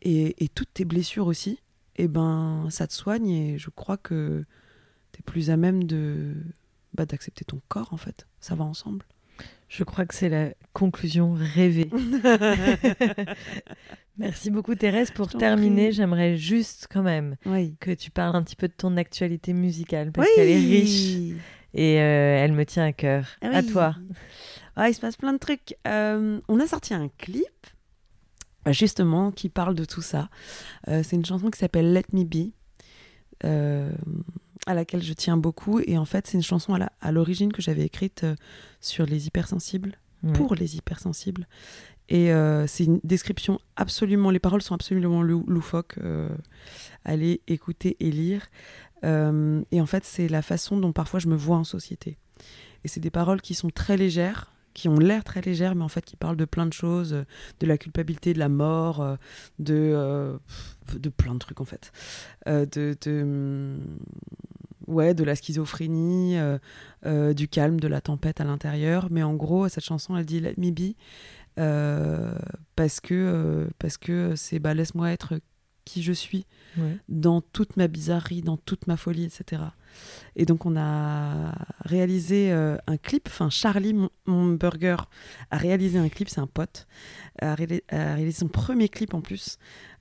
[0.03, 1.61] et, et toutes tes blessures aussi,
[1.97, 4.43] et ben ça te soigne et je crois que
[5.13, 6.35] tu es plus à même de
[6.93, 8.27] bah, d'accepter ton corps en fait.
[8.41, 9.05] Ça va ensemble.
[9.69, 11.89] Je crois que c'est la conclusion rêvée.
[14.19, 15.11] Merci beaucoup Thérèse.
[15.11, 17.75] Pour terminer, j'aimerais juste quand même Oui.
[17.81, 21.35] que tu parles un petit peu de ton actualité musicale parce qu'elle est riche
[21.75, 23.27] et euh, elle me tient à cœur.
[23.43, 23.67] Ah À oui.
[23.73, 23.97] toi.
[24.77, 25.77] Ah, il se passe plein de trucs.
[25.87, 27.67] Euh, on a sorti un clip,
[28.67, 30.29] justement, qui parle de tout ça.
[30.89, 32.51] Euh, c'est une chanson qui s'appelle Let Me Be,
[33.45, 33.93] euh,
[34.67, 35.81] à laquelle je tiens beaucoup.
[35.81, 38.27] Et en fait, c'est une chanson à l'origine que j'avais écrite
[38.81, 40.33] sur les hypersensibles, Ouais.
[40.33, 41.47] pour les hypersensibles.
[42.09, 42.31] Et
[42.67, 44.31] c'est une description absolument.
[44.31, 45.99] Les paroles sont absolument lou- loufoques.
[47.05, 48.47] allez écouter et lire.
[49.03, 52.17] Et en fait, c'est la façon dont parfois je me vois en société.
[52.85, 55.89] Et c'est des paroles qui sont très légères, qui ont l'air très légères, mais en
[55.89, 57.25] fait qui parlent de plein de choses, euh,
[57.61, 59.17] de la culpabilité, de la mort, euh,
[59.61, 60.37] de, euh,
[60.93, 61.93] de plein de trucs en fait.
[62.47, 63.79] De, hum,
[64.89, 66.37] ouais, de la schizophrénie,
[67.35, 69.09] du calme, de la tempête à l'intérieur.
[69.11, 70.95] Mais en gros, cette chanson, elle dit Let me be,
[72.77, 73.99] parce que parce
[74.35, 75.41] c'est bah, laisse-moi être
[75.85, 76.99] qui je suis Ouais.
[77.09, 79.63] dans toute ma bizarrerie, dans toute ma folie, etc.
[80.35, 81.55] Et donc on a
[81.85, 84.97] réalisé euh, un clip, enfin Charlie, mon, mon burger,
[85.53, 86.89] a réalisé un clip, c'est un pote,
[87.41, 89.59] a, réalisé, a réalisé son premier clip en plus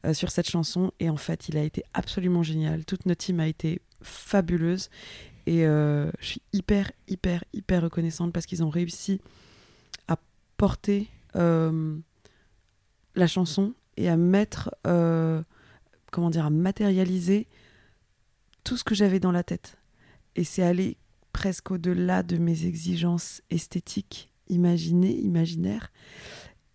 [0.07, 3.39] euh, sur cette chanson, et en fait il a été absolument génial, toute notre team
[3.39, 4.89] a été fabuleuse,
[5.45, 9.21] et euh, je suis hyper, hyper, hyper reconnaissante parce qu'ils ont réussi
[10.07, 10.17] à
[10.57, 14.71] porter la chanson et à mettre...
[16.13, 17.47] comment dire, à matérialiser
[18.63, 19.77] tout ce que j'avais dans la tête.
[20.35, 20.95] Et c'est aller
[21.33, 25.91] presque au-delà de mes exigences esthétiques, imaginées, imaginaires.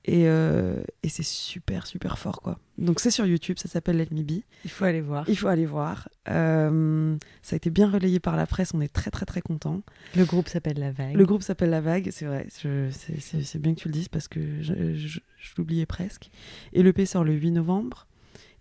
[0.05, 2.59] Et, euh, et c'est super, super fort, quoi.
[2.79, 4.43] Donc c'est sur YouTube, ça s'appelle Let Me Be.
[4.65, 5.29] Il faut aller voir.
[5.29, 6.09] Il faut aller voir.
[6.31, 9.83] Euh, ça a été bien relayé par la presse, on est très, très, très contents.
[10.17, 11.15] Le groupe s'appelle La Vague.
[11.15, 12.47] Le groupe s'appelle La Vague, c'est vrai.
[12.51, 16.31] c'est- bien que tu le dises parce que je, je- je l'oubliais presque.
[16.73, 18.07] Et l'EP sort le 8 novembre.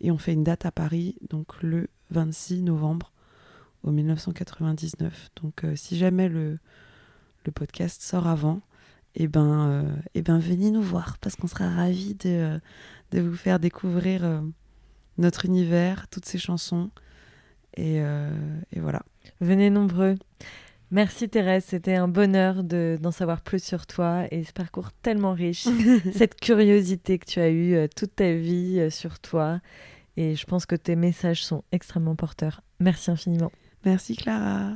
[0.02, 3.12] Et on fait une date à Paris, donc le 26 novembre
[3.84, 5.30] au 1999.
[5.42, 6.60] Donc euh, si jamais le,
[7.56, 8.60] podcast sort avant,
[9.16, 12.60] eh ben, euh, eh ben venez nous voir parce qu'on sera ravis de,
[13.14, 14.44] euh, vous faire découvrir
[15.18, 16.92] notre univers, toutes ces chansons.
[17.78, 18.02] Et
[18.76, 19.02] voilà.
[19.40, 20.18] Venez nombreux.
[20.90, 25.34] Merci Thérèse, c'était un bonheur de- d'en savoir plus sur toi et ce parcours tellement
[25.34, 25.68] riche,
[26.14, 29.60] cette curiosité que tu as eue euh, toute ta vie euh, sur toi.
[30.16, 32.62] Et je pense que tes messages sont extrêmement porteurs.
[32.80, 33.52] Merci infiniment.
[33.86, 34.74] Merci Clara.